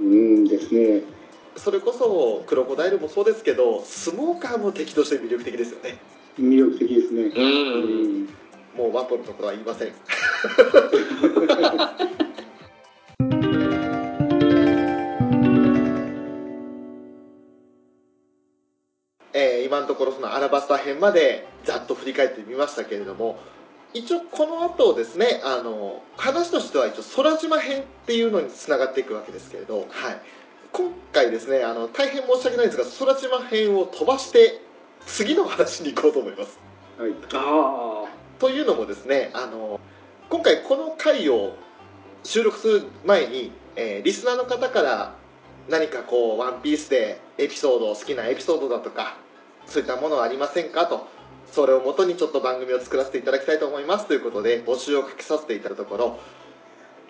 [0.00, 0.44] うん。
[0.44, 1.17] ですね
[1.58, 5.98] それこそクロコダイルもそうですけどスモーカーも敵として魅力的ですよね。
[6.38, 7.22] 魅力的ですね。
[7.22, 8.22] ううん。
[8.24, 8.28] ん
[8.76, 9.92] もうワポルのことは言いません。
[19.32, 23.38] えー今のところそのアラバスタ編までざっと振り返ってみましたけれども
[23.94, 29.86] 一応この後ですねあの話としては一応空島編っていうのにつながっていくわけですけれど、はい、
[30.72, 34.60] 今回ですねあの大変申し訳ないんですが空島編を飛ばして
[35.06, 36.58] 次の話に行こうと思います。
[36.98, 37.12] はい。
[37.34, 38.04] あ
[38.38, 39.80] というのもですねあの
[40.28, 41.56] 今回この回を
[42.22, 45.14] 収録する前に、えーリスナーの方から
[45.68, 49.16] 何かこう「ワンピースでエピソード好きなエピソードだとか
[49.66, 50.86] そういったものはありませんか？
[50.86, 51.06] と
[51.50, 54.06] それをもとにちょっと番組を作らせていただきたいと思います。
[54.06, 56.18] ということで募集をかけさせていただいたところ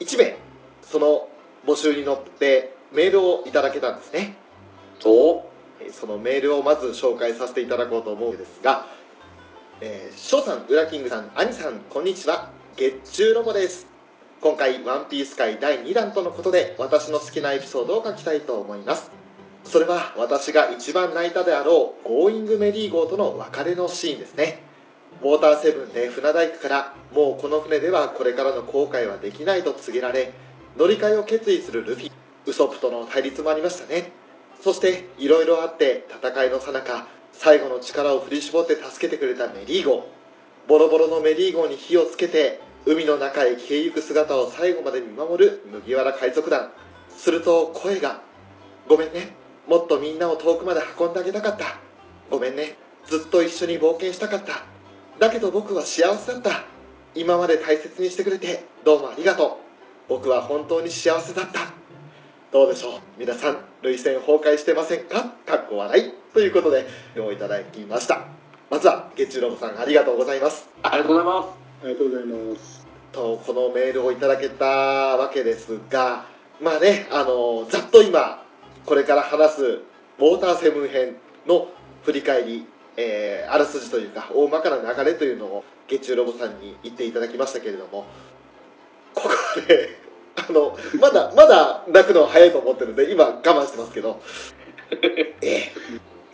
[0.01, 0.37] 1名
[0.83, 1.29] その
[1.67, 4.36] 募集に乗ってメールをいただけたんですね
[5.05, 8.86] あおえーそのメールをまず紹介させていただこうと思うんですが、
[9.80, 12.51] えー、翔さん、ウラキングさん、アニさん、こんにちは。
[12.76, 13.86] 月中ロボです。
[14.41, 19.12] 今回、ワンピース界第2弾とのことで、私の好きなエピソードを書きたいと思います。
[19.62, 24.62] それは、私が一番泣いたであろう、ゴーイングメリー号との別れのシーンですね。
[25.22, 30.32] ウォーターセブンで船大工から、もうこの船ではこれからの航海はできないと告げられ、
[30.76, 32.12] 乗り換えを決意するルフィ、
[32.49, 34.11] ウソップとの対立もありましたね。
[34.63, 40.09] そしていろいろあって戦いの最中最後の力を振り絞って助けてくれたメリー号
[40.67, 46.73] ボロボロのメリー号に火をつけて海の中へ消えゆく姿を最後まで見守る麦わら海賊団。
[47.17, 48.23] すると声が
[48.89, 49.35] 「ごめんね。
[49.67, 51.79] もっとみんなを遠くまで運んであげたかった。
[52.31, 52.79] ごめんね。
[53.07, 54.65] ずっと一緒に冒険したかった。
[55.19, 56.65] だけど僕は幸せだった。
[57.15, 59.69] 今まで大切にしてくれてどうもありがとう。
[60.09, 61.73] 僕は本当に幸せだった。
[62.51, 63.01] どうでしょう？
[63.19, 65.35] 皆さん涙腺崩壊してませんか？
[65.45, 66.13] かっこ笑い。
[66.33, 66.87] ということで
[67.19, 68.25] をいただきました。
[68.71, 70.67] まずは月中ロボさんありがとうございます。
[70.83, 71.33] ありがとうございま
[71.83, 72.87] ありがとうございます。
[73.13, 76.25] とこのメールをいただけたわけですが
[76.61, 78.43] まあねあのざっと今
[78.87, 81.69] これから話すウォーターセブン編の
[82.05, 88.07] 振り返り、えーあらすじというか大まかな流れというのを月中ロボさんに言っていただきましたけれども
[89.15, 89.31] ここ
[89.67, 89.99] で
[90.49, 94.20] あのまだまだ泣くのは早いと思ってるんで今我慢してますけど。
[95.43, 95.72] ええ。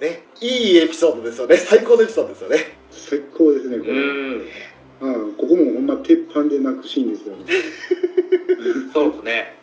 [0.01, 1.57] ね、いいエピソードですよね。
[1.57, 2.79] 最高のエピソードですよね。
[2.91, 4.43] 最高ですねこうれ、ん。
[5.01, 7.45] ああここもほんま鉄板で泣くシーンですよね、
[8.93, 9.55] そうですね。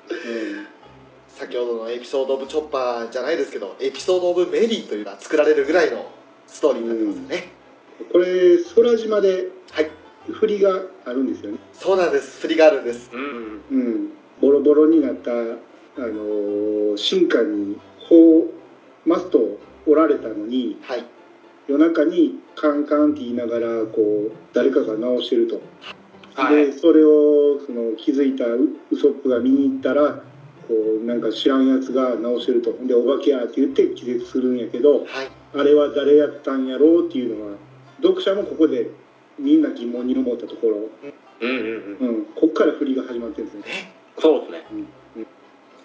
[1.27, 6.11] 先ほどのエピソード・オブ・チョッパーじゃないですけど、エピソード・オブ・メリーというのが作られるぐらいの
[6.47, 7.51] ストーリーになってますよね。
[7.99, 9.91] うん、これ空島ではい。
[10.29, 11.57] 振りがあるんですよね。
[11.73, 12.41] そうなんです。
[12.41, 13.09] 振りがあるんです。
[13.11, 13.61] うん。
[13.71, 14.11] うん
[14.41, 17.77] ボロボロになったあのー新館に
[18.09, 18.47] 砲
[19.05, 21.05] マストを折られたのにはい。
[21.67, 25.61] 夜中にカンカンって言いながらこう誰かが直してると、
[26.33, 26.67] はい。
[26.67, 30.23] でそれをその気づいたウウソップが見に行ったら
[30.67, 32.73] こうなんか知らんやつが直してると。
[32.85, 35.31] でお化けやって言って気絶するんやけどはい。
[35.53, 37.57] あれは誰やったんやろうっていうのは
[38.01, 38.89] 読者もここで
[39.39, 41.49] みんな疑問に思ったところ、うん。
[41.49, 41.57] うん
[42.01, 44.00] うんうん、こっから振りが始まってるんですね。
[44.21, 44.85] そうですね。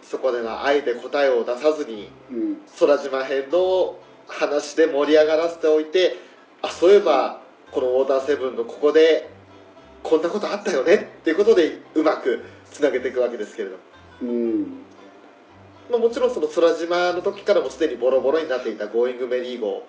[0.03, 2.57] そこではあえて答えを出さずに、うん。
[2.79, 6.17] 空島編の話で盛り上がらせておいて、
[6.63, 7.41] あ、そういえば、
[7.73, 9.31] このウォーターセブンのここで、
[10.03, 13.83] こんなことあったよねっていうことで、うまくつなげていくわけですけれども。
[14.23, 14.87] うん。
[15.91, 19.87] まあ、もちろんその空島の時からもすでにボロボロになっていたゴーイングメリー号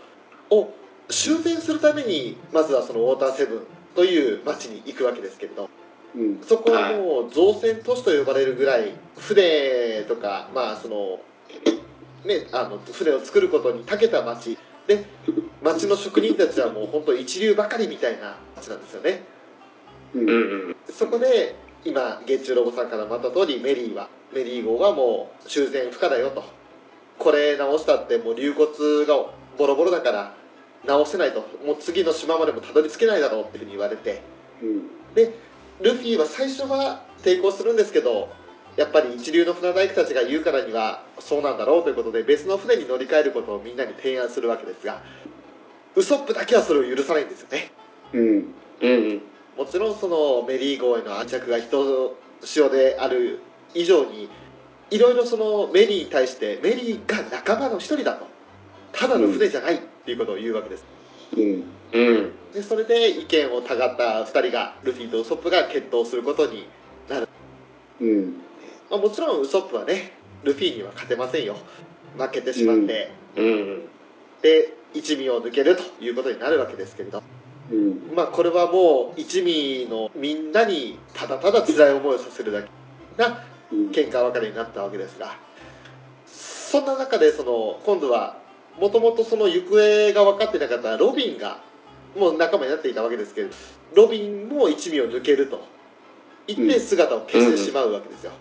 [0.49, 0.73] を
[1.09, 3.61] 修繕するためにまずはそのウォーターセブン
[3.95, 5.69] という町に行くわけですけれど
[6.15, 6.41] うん。
[6.41, 11.19] そこはもう造船都市と呼ばれるぐらい船とかまあその
[12.25, 14.57] ねあの船を作ることに長けた町。
[14.87, 15.05] で
[15.61, 19.23] 町の職人たちはもう本当一流ばかりみたいな町なんですよね。
[20.13, 20.75] うん。
[20.89, 26.43] そこで今月中ロボさんからもあった通りメリーはメリー号はもう修繕不可だよと。
[27.19, 28.67] これ直したってもう流骨
[29.05, 30.33] がボロボロだから
[30.85, 31.41] 直せないと。
[31.65, 34.21] もう次の島までもたどり着けないだろうっていうふうに言われて。
[34.61, 34.87] うん。
[35.15, 35.33] で
[35.81, 38.29] ルフィは最初は抵抗するんですけど
[38.75, 45.01] やっぱり一流の船大工たちが言うからにはそうなんだろうということで別の船に乗り換えることをみんなに提案するわけですが
[45.95, 47.71] ウソップだけはそれを許さないんですよね。
[48.13, 48.21] うん。
[48.21, 49.21] うんうん。
[49.57, 53.39] もちろんそのメリー号への愛着がひとしおである
[53.73, 54.29] 以上に
[54.91, 58.27] いろいろそのメリーに対してメリーが仲間の一人だと
[58.91, 60.85] ただの船じゃないっていうことを言うわけです。
[60.91, 60.96] うん
[61.35, 62.33] うん。
[62.53, 66.67] でそれで意見をたがった2人がルフィとウソップが決闘することに
[67.09, 67.27] なる、
[68.01, 68.41] うん。
[68.89, 70.13] まあ、もちろんウソップはね
[70.43, 71.55] ルフィには勝てませんよ。
[72.17, 73.81] 負けてしまって、うん。
[74.41, 77.21] で一味を抜けるということになるわけですけれど。
[77.71, 78.15] うん。
[78.15, 82.69] まあこれはもう一味のみんなにただただ辛い思いをさせるだけ
[83.17, 83.89] なうん。
[83.89, 85.35] 喧嘩別れになったわけですが。
[86.25, 88.37] そんな中でその今度は
[88.79, 91.61] もともとその行方が分かってなかったロビンが
[92.17, 93.53] もう仲間になっていたわけですけれど
[93.95, 95.77] ロビンも一味を抜けると。
[96.47, 98.31] 言って姿を消してしまうわけですよ、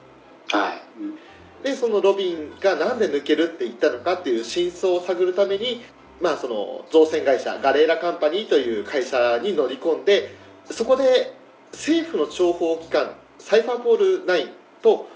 [0.50, 1.64] はい。
[1.64, 5.82] でそのロビンがなんで抜けるって言ったのかっていう真相を探るために
[6.20, 10.34] まあその造船会社ガレーラカンパニーという会社に乗り込んで
[10.70, 11.34] そこで
[11.72, 14.50] 政府の諜報機関サイファーポール9
[14.82, 15.08] と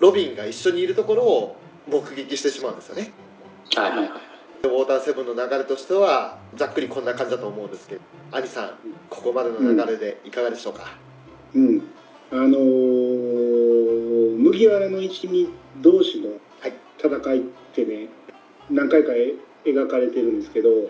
[0.00, 1.56] ロビンが一緒にいるところを
[1.86, 3.12] 目撃してしまうんですよね。
[3.76, 4.27] はいはいはい
[4.64, 8.00] ウォーターセブンの流れとしてはざっくりこんな感じだと思うんですけど
[8.32, 8.70] 兄さん
[9.08, 10.82] ここまでの流れでいかがでしょうか、
[11.54, 11.82] うん。
[12.32, 15.48] あのー麦わらの一味
[15.80, 16.30] 同士の
[16.60, 16.74] はい。
[16.98, 17.42] 戦いっ
[17.74, 18.08] てね
[18.70, 19.34] 何回かえ
[19.64, 20.88] 描かれてるんですけど、い。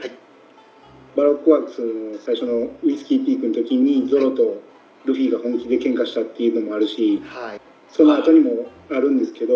[1.17, 4.63] バロックワークスの最初のウイスキーピークの時にゾロと
[5.05, 7.61] ルフィが本気で喧嘩したっていうのもあるしはい。
[7.91, 9.55] その後にもあるんですけど、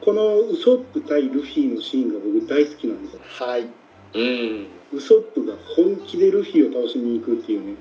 [0.00, 3.20] このウソップ対ルフィのシーンが僕大好きなんですよ。
[3.22, 3.68] はい。
[4.14, 4.66] うん。
[4.92, 7.74] ウソップが本気でルフィを倒しに行くっていうね。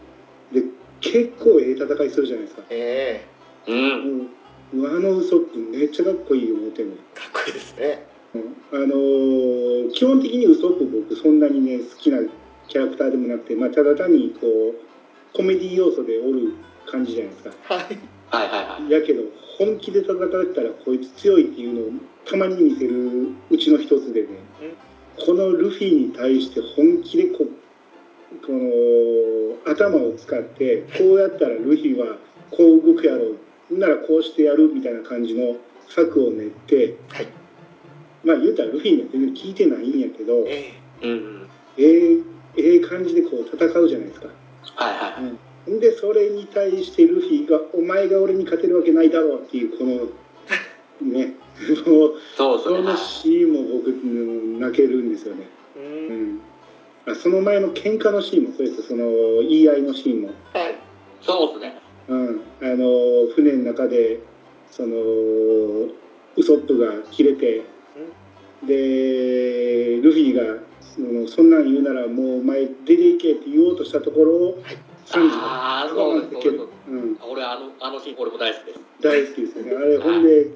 [0.51, 0.63] で
[1.01, 2.63] 結構ええ戦いするじゃないですか。
[2.70, 3.26] え
[3.67, 4.30] うん。
[4.74, 8.03] もうあのウソップめっちゃかっこいい思ってんのえかっこいいですね。
[8.72, 12.20] あのー基本的にウソップ僕そんなにね好きな
[12.67, 14.76] キャラクターでもなくて、まあ、ただ単にこう
[15.34, 16.53] コメディ要素でおる
[16.86, 17.74] 感じじゃないですか。
[17.74, 17.99] はい。
[18.30, 18.91] はいはいはい。
[18.91, 19.24] やけど
[19.60, 20.18] 本気で戦っ
[20.55, 24.28] たらこいつ強いっていうのをたまに見せるうちの一つでね
[25.26, 27.45] このルフィに対して本気でこ
[28.45, 32.18] この頭を使ってこうやったらルフィは
[32.51, 33.38] こう動くやろう。
[33.72, 35.55] ならこうしてやるみたいな感じの
[35.89, 37.28] 策を練ってはい。
[38.24, 41.47] まあ言うたらルフィには全然聞いてないんやけどえうん
[41.78, 42.18] ええ
[42.57, 44.30] ええ感じでこう戦うじゃないですか。
[44.76, 45.32] はいはいはい。
[45.32, 45.38] ん
[45.68, 50.10] でそれに対してルフィが「お前が俺に勝てるわけないだろう」っていうこの
[51.01, 51.34] ね
[51.86, 52.60] もうそう。
[52.60, 55.47] そのシーンも僕うん泣けるんですよね。
[55.78, 56.36] えううん。
[56.36, 56.41] ん
[57.05, 59.05] あその前の喧嘩のシーンもそうですその
[59.41, 60.76] 言い合いのシーンも、はい。
[61.22, 61.82] そうですね。
[62.07, 64.20] うん、あの船の中で
[64.72, 64.95] その
[66.36, 67.62] ウソップが切れて
[68.66, 70.57] でルフィが
[70.97, 74.78] のそんなん言うならもうお前出ていけって言おうとしたところを、はい
[75.18, 78.80] ああがそうですそうですうん、俺あのあのシーン俺も大好きです。
[79.01, 79.76] 大好きですよね。
[79.76, 80.47] あれほんで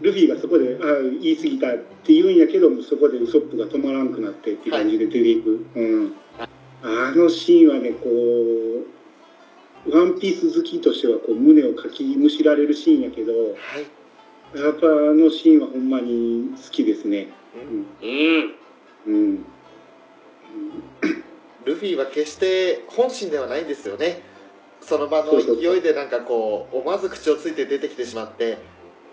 [0.00, 6.14] ルフィがそこで「あ言い過ぎた」って言うんやけどもそこでウソップが止まらんくなってって感じで出ていく、うん、
[6.82, 8.08] あのシーンはねこ
[9.86, 13.48] うワンピース好きとしてはこう胸をかきむしられるシーンやけどは
[13.78, 13.86] い。
[14.54, 17.28] やっぱあのシーンはほんまに好きですね。
[17.54, 18.06] うん。
[18.06, 18.54] うん。
[19.06, 19.44] うん、うん
[21.64, 24.22] ルフィは決して本心ではないんですよね。
[24.80, 28.58] その場の勢いでなんかこう思わず口をついて出てきてしまって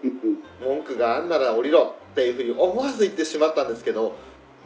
[0.04, 4.16] うん文句があんなら降りろっていうふうに思わず言ってしまったんですけど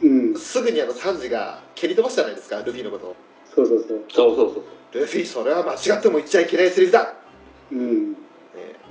[0.02, 3.16] うん、すぐにあのサンジが蹴り飛ばしたじゃないですかルフィのことを。
[3.54, 4.04] そうそうそう。
[4.08, 4.64] そうそうそう。
[4.98, 7.14] ルフィそれは間違っても言っちゃいけないセリフだ、
[7.70, 8.12] うん。
[8.12, 8.16] ね。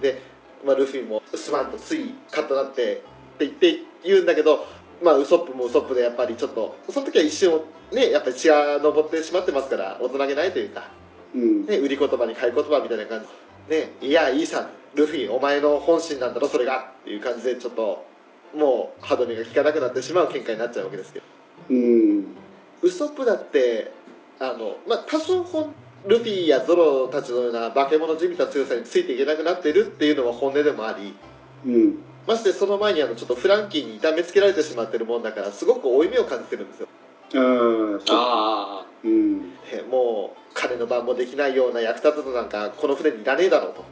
[0.01, 0.21] で、
[0.65, 3.03] まあ、ルフィもすまんとついカッとなって
[3.35, 4.65] って言って言うんだけど
[5.01, 10.91] まあウソップもウソップでやっぱりちょっとその時は一瞬ねやっぱり血が上ってしまってますから大人げないというか
[11.33, 11.65] うん。
[11.65, 13.75] ね、売り言葉に買い言葉みたいな感じ。
[13.75, 16.91] ねいやいいさルフィお前の本心なんだろそれが。
[17.01, 18.05] っていう感じでちょっと
[18.55, 21.25] もう歯止めが効かなくなってしまう喧嘩になっちゃうわけですけど。
[21.69, 22.25] うん。
[22.81, 23.91] ウソップだって
[24.39, 25.73] あのまあ多少本
[26.07, 31.15] ルフィやゾロたちのような化け物じみた強さについていけなくなってるっていうのは本音でもあり
[31.65, 36.87] うんましてその前にあのちょっとフランキーに痛めつけられてしまってるもんだからすごく負い目を感じてるんですよ。
[37.35, 38.17] ああそう。
[38.17, 39.39] あうん。
[39.41, 39.47] ね
[39.89, 43.85] もう金の番もできないような役立つのなんかこの船にいらねえだろうと。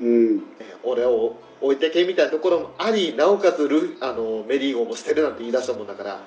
[0.00, 0.38] うん。
[0.60, 6.20] え俺を置いてけみたいなところもありなおかつルあのメリーゴーも捨てるなんて言い出したもんだから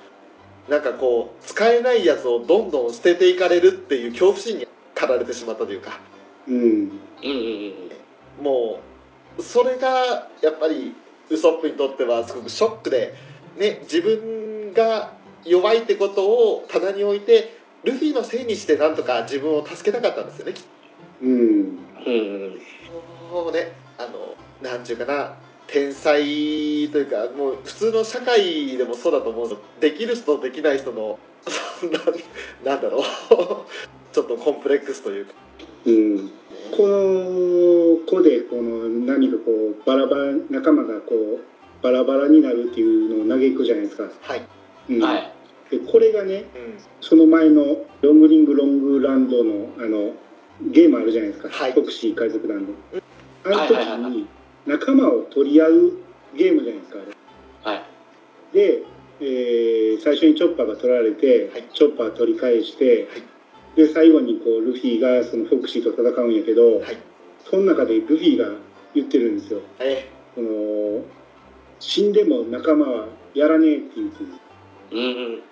[0.68, 6.00] なんかこう使えないやつをどんどん捨てていかれるっていう恐怖心に駆られてしまったというか。
[6.48, 6.90] うん。
[7.18, 7.74] あうんうん
[8.38, 8.44] うん。
[8.44, 8.80] も
[9.38, 10.94] うそれがやっぱり
[11.30, 13.14] ウソップにとってはすごくショックで、
[13.58, 15.12] ね、自分が
[15.44, 20.62] 弱いってことを棚に置いてルフィのせいにしてなんとか自分を助けたかったんですよねきっ
[21.22, 21.30] うん。
[21.30, 22.60] うん。
[23.30, 23.72] もうね。
[23.98, 25.36] あのなんていうかな。
[25.66, 31.18] 天才というかもう普通の社会でもそうだと思うのできる人とできない人の
[32.64, 33.02] なんだろう
[34.16, 35.34] ちょっとコンプレックスというか、
[35.84, 36.30] うん。
[36.74, 44.42] この子でこの何かこうバラバラ仲間がこうバラバラになるっていうのを嘆くじゃないですか、はい、
[44.88, 45.02] うん。
[45.02, 45.32] はい。
[45.70, 50.14] でこれがねうん、その前のロングリングロングランドのあの
[50.72, 51.72] ゲームあるじゃないですか、はい。
[51.72, 52.72] フォクシー海賊団の。
[53.44, 54.26] あのはいはいはいは時に
[54.64, 55.92] 仲間を取り合う
[56.34, 57.00] ゲームじゃないですか
[57.66, 57.76] あれ。
[57.76, 57.84] はい。
[58.54, 58.82] で、
[59.20, 61.64] えー最初にチョッパーが取られて、はい。
[61.74, 63.35] チョッパー取り返して、はい
[63.76, 66.98] で最後にこうルフィがそのフォクシーと戦うんやけど、はい。
[67.48, 68.46] その中でルフィが
[68.94, 69.60] 言ってるんですよ。
[69.78, 71.04] えその
[71.78, 74.30] 死んでも仲間はやらねえって言ってる。
[74.92, 75.02] うんう
[75.36, 75.42] ん。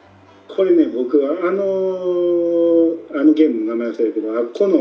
[0.48, 4.78] これね僕はあのあのゲームの名前忘れたけどあこの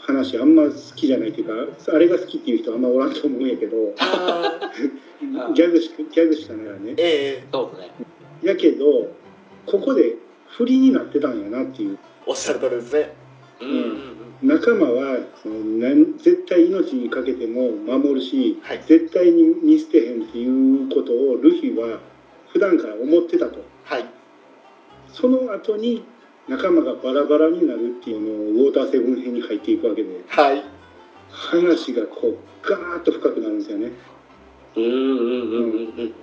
[0.00, 3.76] 話あんま好きじゃないっていうかあれが好きっていう人あんまおらんと思うんやけど
[5.54, 7.44] ギャグしかギャグしかないからねええ。
[7.52, 7.90] そうね。
[8.42, 9.10] やけど
[9.66, 10.16] ここで
[10.48, 13.12] 不利になってたんやなっていうおっしゃる通りですね。
[13.60, 13.68] うん。
[13.68, 14.48] うん。
[14.48, 18.82] 仲間はそのなん絶対命にかけても守るし、はい。
[18.86, 22.00] 絶対に見捨てへんっていうことをルフィは
[22.52, 23.64] 普段から思ってたと。
[23.84, 24.04] はい。
[25.12, 26.04] その後に
[26.48, 28.20] 仲間がバラバラになるっていう
[28.54, 30.62] のをウォーターセブン編に入っていくわけではい。
[31.30, 33.92] 話がこうガーッと深くなるんですよね。
[34.76, 36.14] うんうんうん。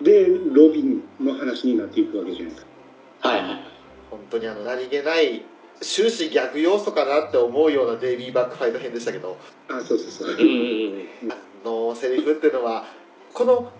[0.00, 0.02] ん。
[0.02, 2.66] でロビンの話になっていくわけじゃないです
[3.20, 3.28] か。
[3.28, 3.71] はいはい
[4.12, 5.42] 本当にあの何気ない
[5.80, 9.38] 終始逆要素かなって思うようなデイビーバックファイト編でしたけど。
[9.68, 10.28] あそうそうそう。
[10.28, 11.32] うんうんうん。
[11.32, 12.84] あのセリフっていうのは
[13.32, 13.72] この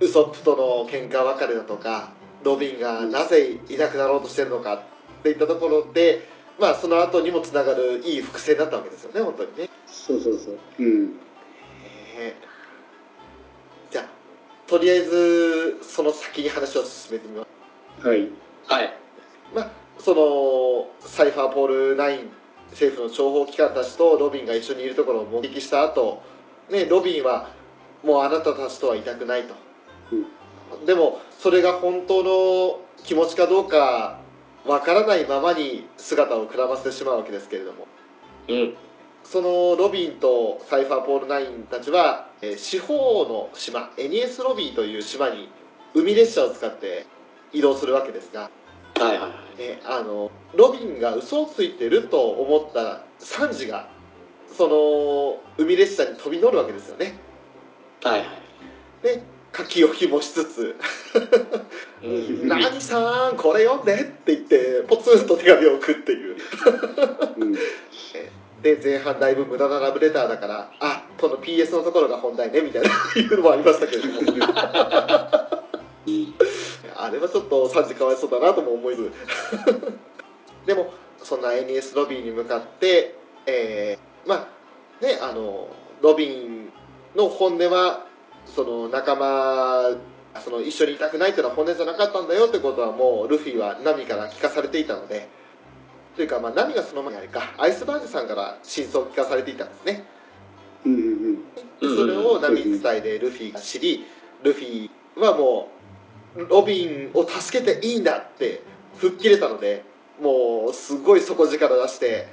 [0.00, 2.12] ウソップとの喧嘩別れだとか
[2.44, 6.28] ロビンがなぜいなくなろうとしてるのかっていったところで
[6.60, 9.68] まあその後にもつながるいい伏線だったわけですよね本当にね。
[9.86, 10.58] そうそうそう。
[10.78, 11.06] うん。
[11.08, 12.36] ね
[13.90, 14.04] じゃあ
[14.68, 17.46] とりあえずその先に話を進めてみま
[18.00, 18.06] す。
[18.06, 18.28] はい。
[18.66, 19.03] はい
[19.54, 22.28] まあ、そのサイファーポール9
[22.70, 26.22] 政府の諜報機関たちとロビンが一緒にいるところを目撃した後、
[26.70, 27.50] ねロビンは
[28.02, 29.54] もうあなたたちとはいたくないと、
[30.84, 34.18] でもそれが本当の気持ちかどうか
[34.66, 37.86] わからないままに姿をくらませてしまうわけですけれども。
[38.48, 38.74] うん。
[39.22, 45.48] そのロビンとサイファーポール9たちは、えー四方の島エニエスロビーという島に
[45.94, 47.06] 海列車を使って
[47.52, 48.50] 移動するわけですが
[49.00, 49.20] はいはい。
[49.20, 53.88] はいね、あのロビンが嘘をついてると思ったサンジが
[54.56, 57.18] その海列車に飛び乗るわけですよね。
[58.02, 58.28] はいはい。
[59.02, 59.22] で
[59.56, 60.76] 書き置きもしつつ。
[62.02, 62.48] うん。
[62.48, 66.36] 何さんこれ読んでって言ってポツンと手紙を送っていう。
[67.38, 67.54] うん。
[68.64, 72.92] で前半だいぶ無駄なラブレターだからあこの PS のところが本題ねみたいない
[73.26, 74.14] うのもありましたけれども
[76.96, 79.12] あれはちょっとサンジかわいそうだなとも思いつ
[80.64, 80.92] つでも
[81.22, 83.16] そんな NES ロビーに向かって
[83.46, 84.48] えーま
[85.02, 85.68] あねあの
[86.02, 86.70] ロビン
[87.16, 88.06] の本音は
[88.46, 89.96] その仲間
[90.42, 95.28] その一緒にいたくないっていうのは本音じゃなかったんだよってことはもうルフィはナミから聞かされていたので。
[96.16, 100.04] というかまあナミがその前にあれかアイスバーグさんから真相を聞かされていたんですね。
[100.86, 101.42] うんうんで
[101.80, 104.04] それをナミ伝えでルフィが知り
[104.42, 105.73] ルフィはもう
[106.36, 108.62] ロビンを助けていいんだって
[108.98, 109.84] 吹っ切れたので
[110.20, 112.28] もうすごい底力出して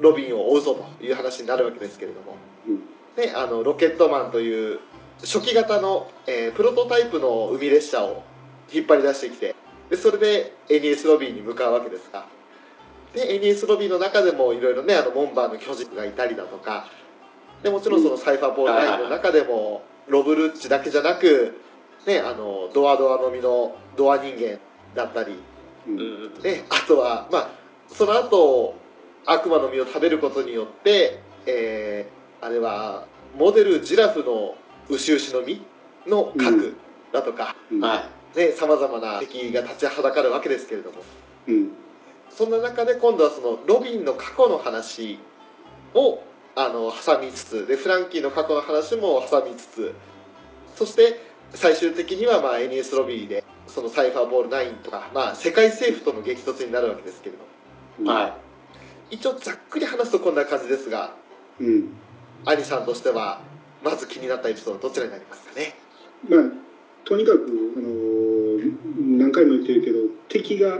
[0.00, 2.36] ロビンを追うぞという話になるわけですけれども。
[2.66, 2.80] うん。
[3.16, 4.80] であのロケットマンという
[5.20, 8.24] 初期型の、えープロトタイプの海列車を
[8.72, 9.54] 引っ張り出してきて
[9.90, 12.26] でそれで NES ロビーに向かうわけですが。
[13.14, 16.88] で NES ロビーの中でもいろいろねあのモンバーの巨人がいたりだとか。
[17.62, 21.60] でもちろんそのサイファーボールラインの中でもロブルッチだけじゃなく、
[22.06, 24.58] ね、あのドアドアのみのドア人間
[24.94, 25.36] だったり
[25.86, 26.34] うん。
[26.42, 27.50] ね、あとは、まあ、
[27.88, 28.74] その後
[29.26, 33.06] 悪魔の実を食べることによって、えーあれは
[33.38, 34.56] モデルジラフの
[34.88, 35.62] 牛牛の実
[36.08, 36.74] の核
[37.12, 37.54] だとか
[38.56, 40.98] さまざまな敵が立ちはだかるわけですけれども。
[41.46, 41.70] うん。
[42.30, 45.20] そんな中で今度はそのロビンの過去の話
[45.94, 46.20] を
[46.56, 49.94] あの挟みつつでフランキーの過去の話も挟みつつ
[50.74, 51.20] そして
[51.54, 57.42] 最終的にはまあ NES ロビーでそのサイファーボール9とか、まあ、世界政府との激突になるわけですけれど
[58.04, 58.12] も。
[58.12, 58.36] いは
[59.10, 61.14] 一応ざっくり話すとこんな感じですが
[61.60, 61.88] うん。
[62.44, 63.40] アニさんとしては
[63.84, 65.74] まず気になったエピソードどちらになりますかね？
[66.28, 66.40] まあ
[67.04, 68.42] とにかく、あのー
[69.18, 69.98] 何回も言ってるけど
[70.28, 70.78] 敵が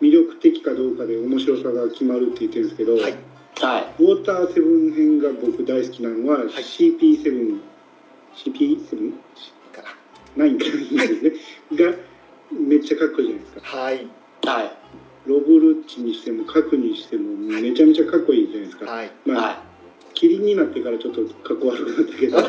[0.00, 3.12] 魅力的かどうかで面白さが決まるって言ってるんですけど、はい。
[3.12, 3.14] い
[3.60, 4.02] はい。
[4.02, 6.46] ウォーターセブン編が僕大好きなのは、い。
[6.48, 7.60] CP7
[10.36, 10.58] CP7?
[10.58, 11.32] か9かですね、
[11.86, 11.94] が
[12.52, 13.76] めっちゃかっこいいじゃないですか。
[13.78, 14.06] はい。
[14.44, 14.72] はい。
[15.26, 19.10] ロブルッチにしても核にしてもめちゃめちゃかっこいいじゃないですか、はい。
[19.26, 19.62] まあ、は
[20.14, 22.36] キリンになってからちょっとかっこ悪くなったけど。
[22.40, 22.46] ま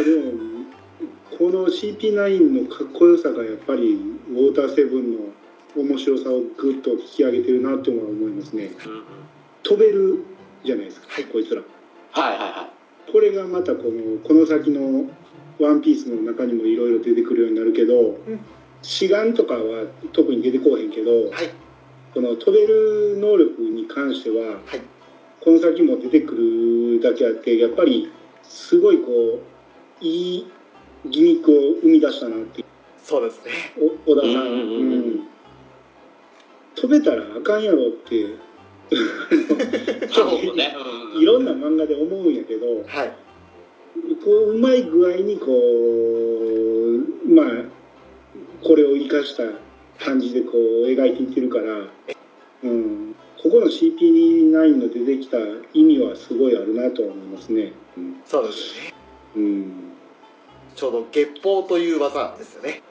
[0.00, 0.32] あでも
[1.38, 3.98] この CP9 のかっこよさがやっぱり
[4.30, 5.20] ウォーターセブンの
[5.76, 8.64] 面白さをぐっと引き上げてるなとは思いますね。
[8.64, 9.02] いうんうん。
[9.62, 10.24] 飛べる
[10.64, 11.24] じゃないですか、はい。
[11.24, 11.62] こいつら。
[12.10, 12.67] はいはいは
[13.12, 15.10] これがまたこのこの先の
[15.58, 18.40] 「ワンピースの中にもいろいろ出てくるようになるけど、うん。
[18.80, 21.50] 志願とかは特に出てこうへんけど、はい。
[22.14, 24.80] この飛べる能力に関してははい。
[25.40, 28.10] この先も出てくるだけあってやっぱり
[28.42, 29.40] すごいこ
[30.00, 30.46] ういい
[31.06, 32.66] ギミックを生み出したなっていう。
[33.02, 33.50] そうですね。
[33.80, 35.28] お小田さん、うんうんうん
[36.80, 38.34] 飛べたらあかんやろってい
[40.10, 40.74] そうね。
[41.14, 41.22] うん。
[41.22, 43.12] いろんな漫画で思うんやけどはい。
[44.24, 47.46] こううまい具合にこうまあ
[48.62, 49.42] これを生かした
[50.04, 51.64] 感じでこう描いていってるから、
[52.64, 55.38] うん、ここの CP9 の出てきた
[55.72, 57.72] 意味はすごいあるなとは思いますね。
[57.96, 58.20] うん。
[58.24, 58.94] そうですね。
[59.36, 59.72] うん、
[60.74, 62.82] ちょうど月報という技ですよね。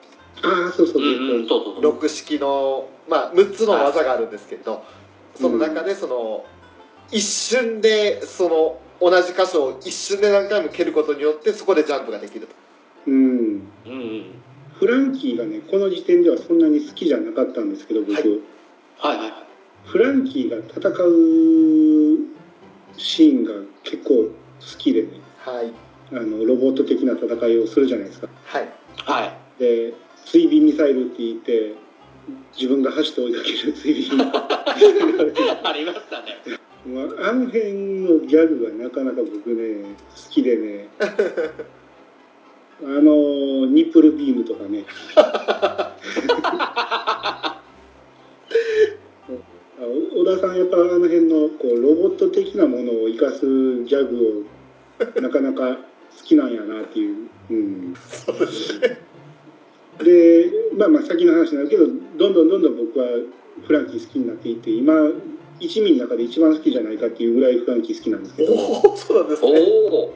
[0.44, 1.48] ああそうそう、うんうん。
[1.48, 4.84] そうそうそう六式の、まあ、6つの技があるんですけれど
[5.40, 6.46] その中でその
[7.12, 12.56] 一瞬でその同じ箇所を一瞬で何回も蹴ることによってそこでジャンプができると。
[13.06, 14.26] うん、うんうん。
[14.80, 18.24] フランキーがねこの時点ではそんなに好きじゃなかったんですけど僕、はい。
[18.98, 19.44] はいはいはい。
[19.86, 22.18] フランキーが戦う
[22.98, 23.52] シーンが
[23.84, 24.32] 結構好
[24.78, 25.10] きでね
[25.40, 25.72] はい。
[26.12, 28.28] あのロボット的な戦いをするじゃないですか。
[28.46, 28.70] はい。
[29.06, 29.60] はい。
[29.60, 29.94] で
[30.26, 31.76] 追尾ミサイルって言って
[32.56, 34.24] 自分が走って追いかける追尾
[35.68, 36.38] ありましたね。
[36.86, 40.90] まああの辺のギャグがなかなか僕ね好きでね。
[41.00, 44.86] あのニップルビームとかね。
[45.16, 45.96] あ
[50.14, 53.46] 小田さんやっぱあの辺のこうロボット的なものを生かす
[53.86, 54.48] ギャグ
[55.00, 59.00] をなかなか好きなんやなっていう、うん、そうですね
[60.04, 63.06] でまあまあ先の話になるけどどんどんどんどん僕は
[63.66, 64.94] フランキー好きになっていって今
[65.60, 69.60] 一味の中で一番好きじゃないかっていうぐらいフランキー好きなんですけど、おおそうなんですおね。
[69.60, 70.14] お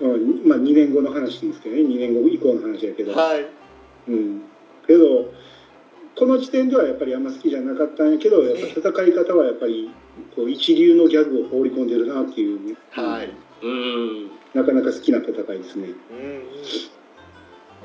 [0.00, 1.82] うん、まあ2年後の話ですけどね。
[1.82, 3.46] 2年後以降の話やけど、はい。
[4.08, 4.42] うん、
[4.86, 5.30] けど
[6.16, 9.90] この時点ではやっぱりあんま好きじゃなかったんやけどやっぱ戦い方はやっぱり
[10.34, 12.70] こう一流のギャグを放り込んでるなっていう。
[12.70, 13.30] ね、はい。
[13.62, 14.30] うん。
[14.54, 15.88] なかなか好きな戦いですね。
[16.10, 16.42] うん。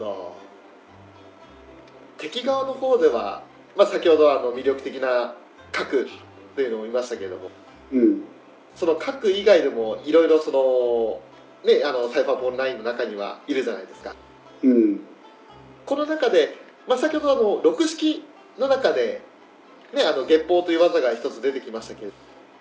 [0.01, 0.42] あ
[2.23, 3.43] 敵側の方では、
[3.75, 5.35] まあ、先ほどあの魅力的な
[5.73, 6.07] 核
[6.55, 7.49] というのも見ましたけれども
[7.91, 8.21] うん。
[8.75, 11.21] その核以外でもいろいろその
[11.69, 14.15] ねあのサイファーポール9の中にはいるじゃないですか
[14.63, 15.01] うん。
[15.85, 16.55] この中で、
[16.87, 18.23] まあ、先ほどあの六式
[18.57, 19.21] の中で、
[19.93, 22.13] ね、あの月報という技が一つ出てきましたけれど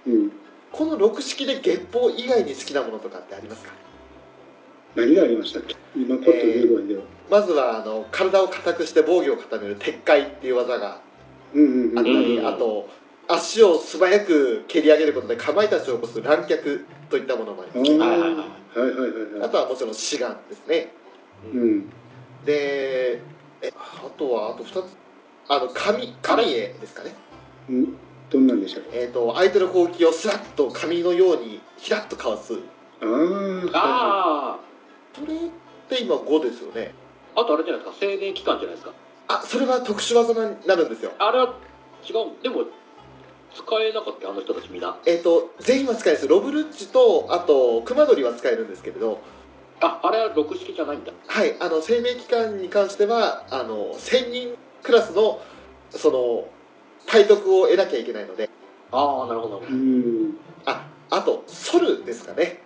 [0.07, 0.33] うん。
[0.73, 3.71] この六式で月報以外に好きなものとかってありますか？
[4.95, 5.77] 何がありましたっけ？
[5.97, 7.03] 今コット出てこないけど。
[7.31, 11.01] まずはあの体を硬くして防御を固める鉄塊っていう技が
[11.55, 11.99] うんうんうん。
[11.99, 12.89] あったり、うんあと
[13.29, 19.43] 足を素早く蹴り上げることでかまいたちを起こす乱脚といったものもあります、あーはいはいはいはいはいはいはい。
[19.45, 20.93] あとはもちろん志願ですね
[21.55, 21.89] うん。
[22.45, 23.21] で
[23.63, 24.87] えあとはあと2つ
[25.49, 27.15] あの紙紙絵ですかね
[27.71, 27.95] うん。
[28.29, 28.99] どんなんでしたっけ？
[28.99, 32.55] えー、と相手の攻撃をスラッと紙のようにひらっとかわす
[33.01, 33.09] ああ。
[33.09, 34.59] はあ
[35.15, 35.39] それっ
[35.89, 36.95] て今5ですよね。
[37.35, 38.93] ああとあれじゃないですか青年期間じゃないですか。
[39.29, 41.13] あそれは特殊技になるんですよ。
[41.19, 41.55] あれは
[42.09, 42.65] 違うでも
[43.55, 49.21] 使えなかったよあの人たちみんなえっ、と全員は使えですロブルッチとあと熊取は使えるんですけれど。
[49.81, 51.13] ああれは六式じゃないんだ。
[51.27, 55.41] はいあの生命機関に関してはあの1000人クラスの
[55.91, 56.49] その
[57.07, 58.49] 体得を得なきゃいけないので。
[58.93, 59.61] ああなるほど。
[59.61, 60.01] なるほい。
[60.01, 60.37] うどん。
[60.67, 62.63] ああとソルですかね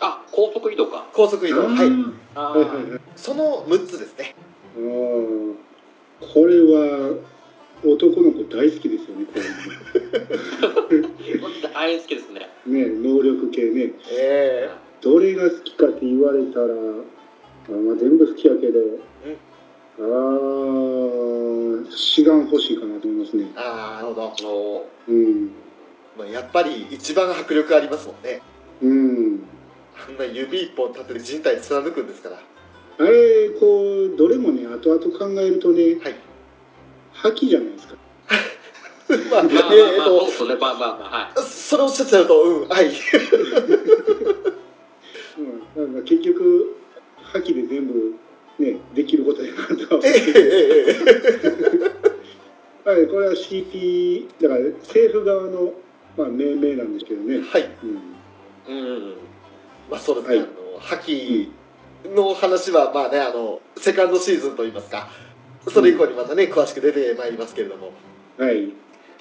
[0.00, 1.88] あ高速移動か高速移動はい
[2.34, 3.00] ああはいはいはい。
[3.16, 4.34] その6つですね
[4.76, 6.26] ああ。
[6.32, 7.16] これは
[7.84, 9.26] 男の子大好きですよね。
[9.26, 9.32] こ
[11.74, 13.92] 大好きですねね、能力系ね。
[14.10, 14.70] え
[15.02, 16.68] どれが好きかって言われたら、あ
[17.72, 18.80] まあ、全部好きやけど、
[20.00, 20.02] あ
[21.86, 23.50] あ、志願欲しいかなと思いますね。
[23.54, 25.50] えああなるほどうん。
[26.16, 28.40] まあ、やっぱり一番迫力ありますもんね
[28.82, 29.40] うん。
[29.96, 32.40] あんな指一本立てて人体貫くんですから
[32.96, 36.14] あれ、こう、どれもね、後々考えるとね、はい
[37.12, 37.94] 覇気じゃないですか。
[39.30, 42.90] まあ、まあえっそうですねまあまあまあはいとそれをおっしゃっちゃうとうんはい
[45.76, 45.92] うん。
[45.92, 46.76] なんか結局、
[47.22, 48.14] 覇気で全部、
[48.58, 50.96] ね、できることやなとは思うえええええ
[52.84, 55.74] え はい、これは CP、だから政府側の、
[56.16, 57.40] まあ、命名なんですけどね。
[57.40, 58.74] はいうん。
[58.76, 59.14] うんうん
[59.90, 60.44] まあそうですね、はい。
[60.44, 61.52] あの覇気
[62.04, 65.08] の話はまあねあのセカンドシーズンといいますか
[65.72, 67.92] それ以降にまたね詳しく出てまいりますけれども。
[68.38, 68.72] はい。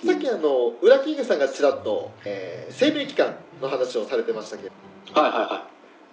[0.05, 4.71] さっきあのウラキングさんがちらっと、えー生命期間の話をされてましたけど。
[5.13, 5.67] はいはいは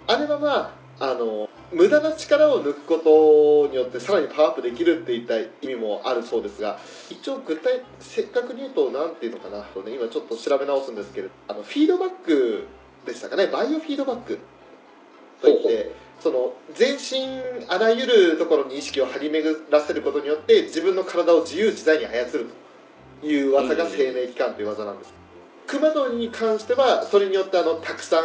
[0.07, 6.79] あれはまああの無駄な力を抜くことによってさらにパワーアップできるっていった意味もあるそうですが
[7.09, 12.67] 一応具体正確に言うと何ていうのかなとね今ちょっと調べ直すんですけれどあのフィードバック
[13.07, 14.39] でしたかねバイオフィードバック
[15.41, 22.51] といってその全身あらゆるところに意識を張り巡らせることによって自分の体を自由自在に操る
[23.21, 25.15] という技が生命機関という技なんです。
[25.67, 28.25] 熊取に関してはそれによってあのたくさん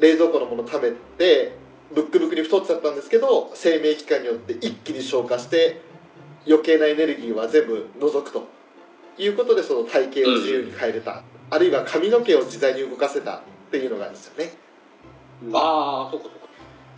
[0.00, 1.52] 冷蔵庫のもの食べて
[1.94, 5.82] ブックブクに太っちゃったんですけど生命機関によって一気に消化して
[6.46, 8.48] 余計なエネルギーは全部除くと
[9.18, 14.44] いうことでその体型を自由に変えれた、あるいは髪の毛を自在に動かせたっていうのがあるんですよね。
[14.44, 14.48] い
[15.54, 16.48] ああそうかそうか。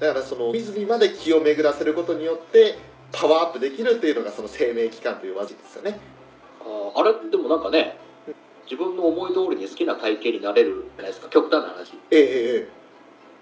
[0.01, 2.79] だからその湖まで気を巡らせることによって
[3.13, 6.01] パワーアップできるっていうのがその生命機関という技ですよね。
[6.63, 7.99] あーあれでもなんかね
[8.65, 11.29] 自分の思い通りに好きな体型になれるじゃないですか。
[11.29, 11.93] 極端な話。
[12.11, 12.69] ええええ。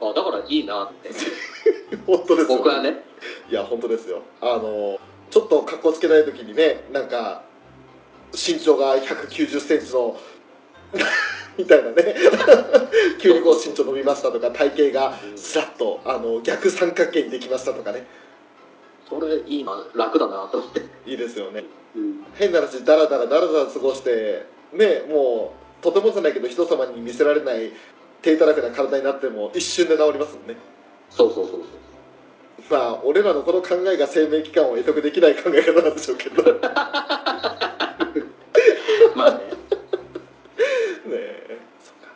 [0.01, 1.09] あだからいいなって。
[1.09, 1.13] え
[1.95, 2.57] え本当ですよ。
[2.59, 3.05] 僕はね。
[3.49, 4.23] いや本当ですよ。
[4.41, 4.99] あの
[5.31, 7.45] ちょっと格好つけない時にねなんか
[8.33, 10.17] 身長が1 9 0センチの
[11.61, 12.15] みたいなね。
[13.21, 18.07] 急にこう身長伸びましたとか体型がスラッとあの逆三角形にできましたとかね。
[19.09, 20.81] それいいな楽だなと思って。
[21.07, 21.65] いいですよね。
[21.95, 22.25] うん。
[22.35, 27.73] 変な話ダラダラダラダラ過ごしてねもうとてもじゃないけど人様に見せられない
[28.23, 30.57] 低たらくな体になっても一瞬で治りますもんね。
[31.11, 31.61] そうそうそうそう。
[32.71, 36.61] まあ俺らのこの考えが生命期間を得得できない考え方なんでしょうけど ね
[39.17, 39.41] まあね
[41.11, 42.09] えそっか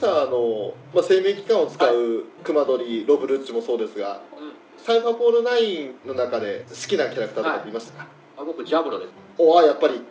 [0.00, 4.52] じゃあウラキングさんあの、まあ、生命期間を使う熊取ロブルッチもそうですがうん。
[4.84, 7.72] サイファーポール9の中で好きなキャラクターとかってい。
[7.72, 8.08] ましたか、
[8.38, 9.10] あ僕ジャブロです。
[9.38, 10.02] おあやっぱり。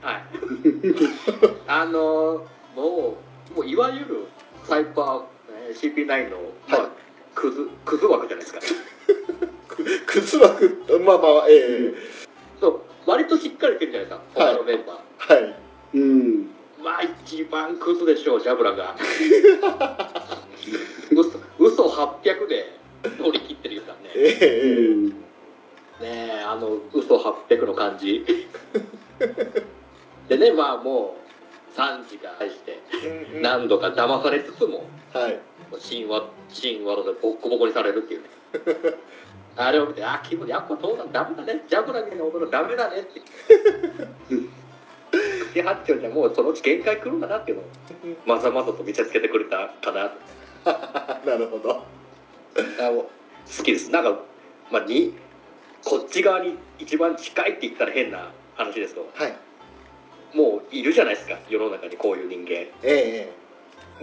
[0.00, 0.22] はい。
[1.66, 2.40] あのー
[2.74, 3.16] も
[3.52, 4.26] うもういわゆる
[4.64, 5.22] サイパー
[5.68, 6.38] えー CP9 の、
[6.68, 6.90] まあはい。
[7.34, 8.60] クズクズ枠じゃないですか。
[9.68, 10.84] く クズ枠？
[11.04, 11.94] まあまあええ。
[12.60, 14.22] そう割としっかりしてるじゃないですか。
[14.34, 15.56] 他のメンバー、はい。
[15.94, 16.50] うん。
[16.82, 18.96] まあ一番クズでしょうジャブラが。
[21.58, 22.78] 嘘800で
[23.18, 24.10] 取り切ってるよからね。
[24.14, 25.14] えええうんね
[26.02, 28.24] えあの嘘800の感じ。
[30.28, 31.16] でねまあも
[31.76, 32.80] う3時が愛して
[33.40, 35.38] 何度か騙されつつもはい。
[35.88, 38.28] 神話神話でボッコボコにされるっていうね。
[39.54, 41.62] あれを見てあ気分やっぱそうだダメだね。
[41.68, 43.20] ジャブラゲの踊るダメだねって
[45.54, 47.66] で八丁じゃもうそのうち限界来るんだなっていうのを
[48.26, 50.12] まざまざと見せつけてくれたかな
[51.26, 51.82] なるほど。
[52.80, 53.04] あもう
[53.56, 53.90] 好きです。
[53.90, 54.20] なんか
[54.70, 55.12] まあに
[55.84, 59.34] こっち側に一番近いって言ったら変な話ですけどはい。
[60.34, 62.52] もういるじゃないですか世の中にこういう人間。
[62.52, 63.32] ええ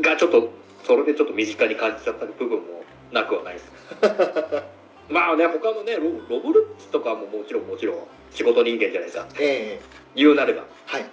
[0.02, 0.50] がちょっと
[0.84, 3.72] それでちょっと身近に感じちゃった部分もなくはないです。
[5.10, 9.28] まあね他のねロブロブルッチとかももちろんもちろん仕事人間じゃないですか。
[9.40, 10.66] ええええ言うなれば。
[10.86, 11.06] はい。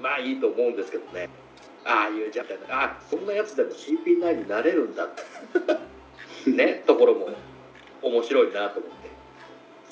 [0.00, 1.28] まあいいと思うんですけどね。
[1.84, 5.22] ああいうじゃんあそんなやつでも CP9 になれるんだって。
[6.50, 7.28] ねところも
[8.02, 9.08] 面白いなと思って。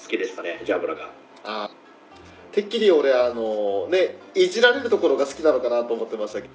[0.02, 1.10] 好きでしたねジャブラが。
[1.44, 1.70] あ。
[2.52, 6.54] てっきり俺あのねいじられるところが好きなのかなと思ってましたけど。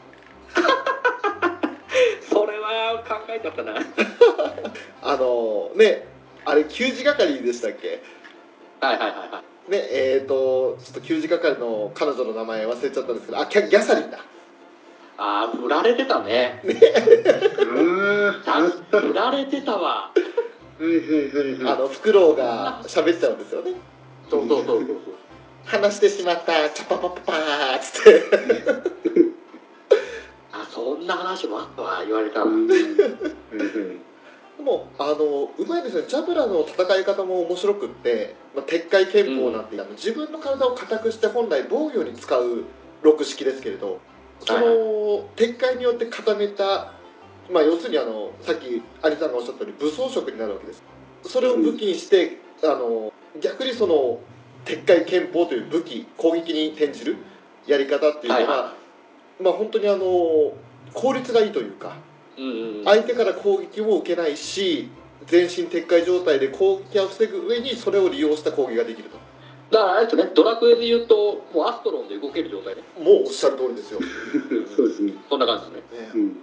[2.30, 3.73] それは考えちゃったな。
[5.03, 6.07] あのね
[6.45, 8.01] あれ給仕係でしたっけ？
[8.80, 14.19] はいはいはいはいねえっ、とちょっと給仕係の彼女の名前忘れちゃったんですけどあギャギャサリンだ。
[15.18, 16.61] ああ振られてたね。
[18.45, 20.11] あああったは振られてたわ。
[20.11, 23.72] あのフクロウが喋っちゃうんですよね。
[24.30, 24.98] そうそうそうそうそう。
[25.64, 26.69] 話してしまった。
[26.69, 29.31] チャパパパパーっつって。
[30.52, 32.68] あそんな話もあったわ言われたらいうん
[34.61, 36.07] でもあのうまいですね。
[36.07, 42.63] ジャブラの戦い方も面白くって、まあ、鉄海拳法なんて、あの自分の体を硬くして本来防御に使う
[43.01, 43.99] 六式ですけれど
[44.39, 45.25] その、はい。
[45.35, 46.93] 鉄海によって固めた、
[47.51, 50.83] まあ、要するにあのさっき有さんがおっしゃったように武装色になるわけです。
[51.23, 53.11] それを武器にして、あの
[53.41, 54.19] 逆にその
[54.65, 57.17] 鉄海拳法という武器攻撃に転じる
[57.65, 58.73] やり方っていうのは、はいは
[59.41, 60.05] まあ本当にあの
[60.93, 62.10] 効率がいいというかうんうんうん
[62.86, 64.90] 相手から攻撃も受けないし
[65.28, 69.18] 全身撤回状態で攻撃を防ぐ上にそれを利用した攻撃ができると。
[69.72, 72.76] だからあれですねドラクエで言うともうアストロンで動ける状態。
[72.76, 74.08] でもうおっしゃる通りですよ、ね、
[74.76, 75.14] そうですね。
[75.30, 76.12] そんな感じですね。
[76.16, 76.38] うん。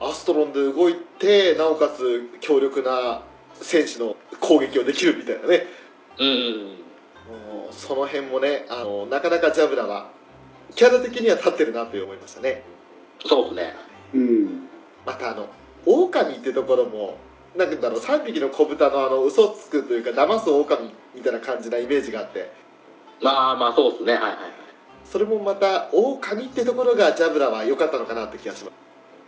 [0.00, 3.22] アストロンで動いてなおかつ強力な
[3.60, 5.66] 戦士の攻撃をできるみたいなね。
[6.18, 6.78] うんうん
[7.70, 10.10] その辺もねあのなかなかジャブラは
[10.74, 12.62] キャラ的には立ってるなと思いましたね。
[13.26, 13.76] そうですね。
[14.14, 14.67] うん
[15.08, 15.48] またあの
[15.86, 17.16] 狼ってところも
[17.56, 22.52] なんだろう3匹の子豚のあの嘘つくというか騙す狼みたいな感じなイメージがあって。
[23.22, 24.12] まあまあそうですね。
[24.12, 24.40] はいはいはい。
[25.06, 28.74] それもまた狼ってところがジャブラは良かったのかなって気がします。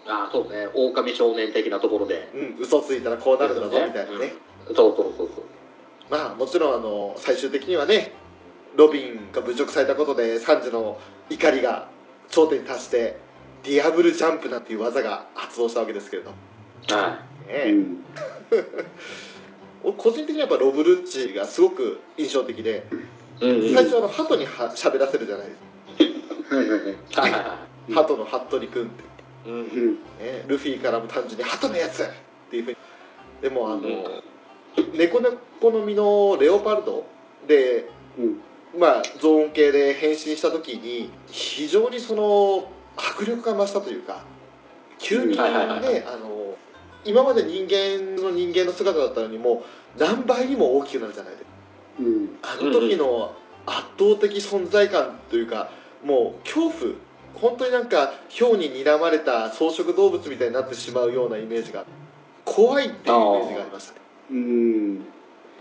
[0.06, 0.70] ああそうですね。
[0.74, 2.30] 狼少年的なところで。
[2.34, 4.34] うん嘘ついたらこうなるんだぞみたいなね。
[4.66, 5.44] そうそうそうそう。
[6.10, 8.12] まあもちろんあの最終的にはね
[8.76, 10.98] ロビンが侮辱されたことでサンジの
[11.30, 11.88] 怒りが
[12.28, 13.18] 頂点に達して
[13.62, 16.36] ディアブルジャンプなんていう技が発動したわけですけれど、ね
[16.88, 17.16] はう
[17.48, 17.72] え。
[17.72, 18.04] ん。
[19.82, 22.86] 俺個人的にはやっぱロブルッチがすごく印象的で
[23.40, 23.74] いうんうん。
[23.74, 25.52] 最初あの鳩には喋らせるじゃないで
[26.48, 26.94] すはいはいはいはい。
[27.14, 27.58] はいはか
[27.94, 28.88] 鳩の服部君っ
[29.44, 29.94] て、いうんうん。
[30.18, 32.06] ね、ルフィからも単純に鳩のやつっ
[32.50, 32.76] ていうふうに。
[33.42, 34.98] でもあの、うん。
[34.98, 37.06] 猫猫の実のレオパルド
[37.46, 37.88] で
[38.18, 38.40] うん。
[38.78, 42.70] まあゾーン系で変身した時に非常にその
[43.00, 44.24] 迫力が増したというか
[44.98, 45.36] 急に。
[45.36, 46.40] ね、はいはいはいあの
[47.02, 49.64] 今まで人間の人間の姿だったのにも
[49.96, 51.50] う何倍にも大きくなるじゃないですか。
[51.98, 52.38] うん。
[52.42, 55.70] あの時の圧倒的存在感というか
[56.04, 56.94] もう恐怖。
[57.34, 61.86] 本当になんか氷に睨まれた草食動物みたいになってしまうようなイメージが
[62.44, 64.00] 怖いっていうイメージがありましたね。
[64.30, 64.96] うん。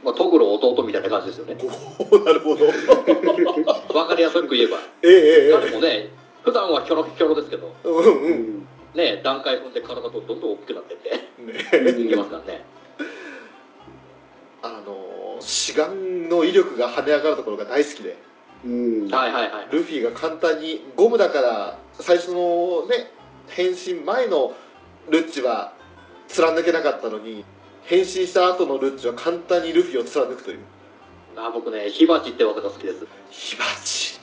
[0.04, 1.56] まあトグロ弟みたいな感じですよね。
[2.26, 2.66] なるほど。
[3.98, 4.78] わかりやすく言えば。
[5.04, 7.74] ええええ彼もね普段はキョロキョロですけど。
[7.84, 8.34] うんううん。
[8.60, 11.10] んね段階踏んで体とどんどん大きくなってって。
[11.40, 12.66] ねいきますからね。
[14.62, 18.18] あの志願の威力が跳ね上がるところが大好きで。
[18.66, 19.08] うん。
[19.10, 23.12] はいはいはいルフィが簡単にゴムだから最初のね
[23.48, 24.54] 変身前の
[25.10, 25.74] ルッチは
[26.28, 27.44] 貫けなかったのに
[27.84, 30.60] 変身した後のルッチは簡単にルフィを貫くという。
[31.38, 33.06] あ僕ね火鉢って技が好きです。
[33.30, 34.19] 火鉢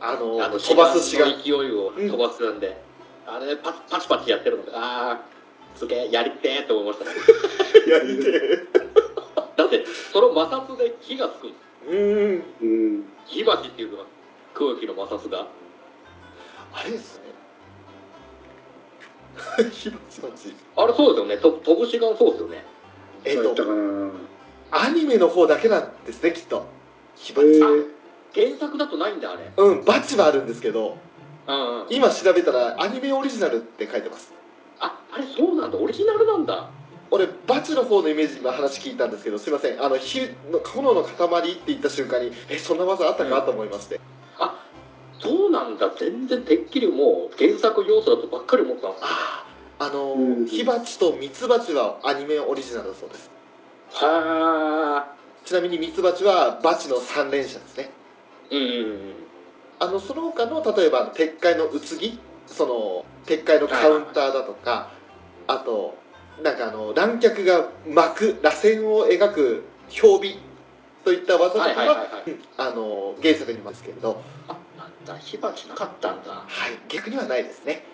[0.00, 2.82] あのあの飛ばす志願の勢いを飛ばすんで、
[3.26, 4.64] あれパチパチパチやってるの。
[4.64, 5.20] でああ
[5.76, 7.04] すげえやりてえって思いました。
[7.04, 7.10] ね
[7.86, 8.80] やりてえ
[9.56, 12.64] だってその摩擦で火がつくんですうーんう
[12.98, 13.04] ん。
[13.26, 14.06] 火鉢っていうのは
[14.54, 15.46] 空気の摩擦が。
[16.72, 17.24] あれですね。
[19.70, 20.20] 火鉢。
[20.22, 21.36] 鉢あれそうですよね。
[21.36, 22.64] と飛ぶしがそうですよね。
[23.24, 23.54] えっ、と
[24.70, 26.64] アニメの方だけなんですねきっと。
[27.16, 27.99] 火へ鉢ー
[28.34, 29.50] 原作だとないんだあれ。
[29.56, 30.96] うんバチはあるんですけど
[31.46, 31.86] うんうん。
[31.90, 34.32] 今調べたらアニメオリジナルって書いてます。
[34.78, 35.78] ああれそうなんだ。
[35.78, 36.70] オリジナルなんだ。
[37.12, 39.82] 俺バチの方のイメージ今話聞いたんですけどすいません。
[39.82, 40.20] あの火
[40.52, 44.00] の炎の塊って言った瞬間にえそんな技あったかと思いまして、
[44.38, 44.64] あ
[45.18, 45.90] そうなんだ。
[45.98, 49.44] 全然てっきりもう原作要素だとばっかり思ってたんですよあ
[49.80, 53.28] ああのうん火鉢とミツバチはアニメオリジナルだそうです。
[53.92, 57.90] はちなみにミツバチはバチの3連射ですね。
[57.90, 57.99] あ
[58.50, 59.14] うんうんうん
[59.82, 64.90] あのその他の例えば鉄塊の宇津木その鉄塊のカウンターだとか
[65.46, 65.96] あと
[66.42, 69.64] なんかあの乱脚が巻く螺旋を描く
[70.02, 70.50] 表尾
[71.04, 72.06] といった技とかは,、
[73.22, 76.30] 原作にもですけれどあなんだ火鉢なかったんだ。
[76.30, 77.84] はい逆にはないですね。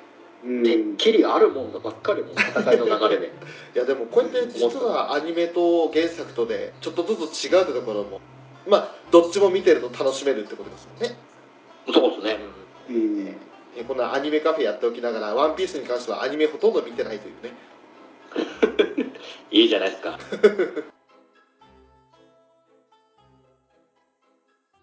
[0.45, 0.63] うん。
[0.65, 3.27] てっきりあるもんだばっかりもう戦いの流れで。
[3.75, 8.21] いやでもこうやって実はアニメと原作とでちょっとずつ違うってところも
[8.67, 11.17] まあどっちも見てると楽しめるってことですよね、
[11.93, 12.39] そうですね。
[12.89, 13.37] うん。
[13.77, 17.53] えこんなアニメカフェやっておきながら「ワンピースに関してはアニメほとんど見てないというね。
[19.51, 20.19] いいじゃないですか。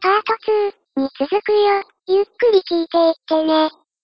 [0.02, 0.34] パート
[0.98, 1.82] 2に続くよ。
[2.08, 3.83] ゆっくり聞いていってね。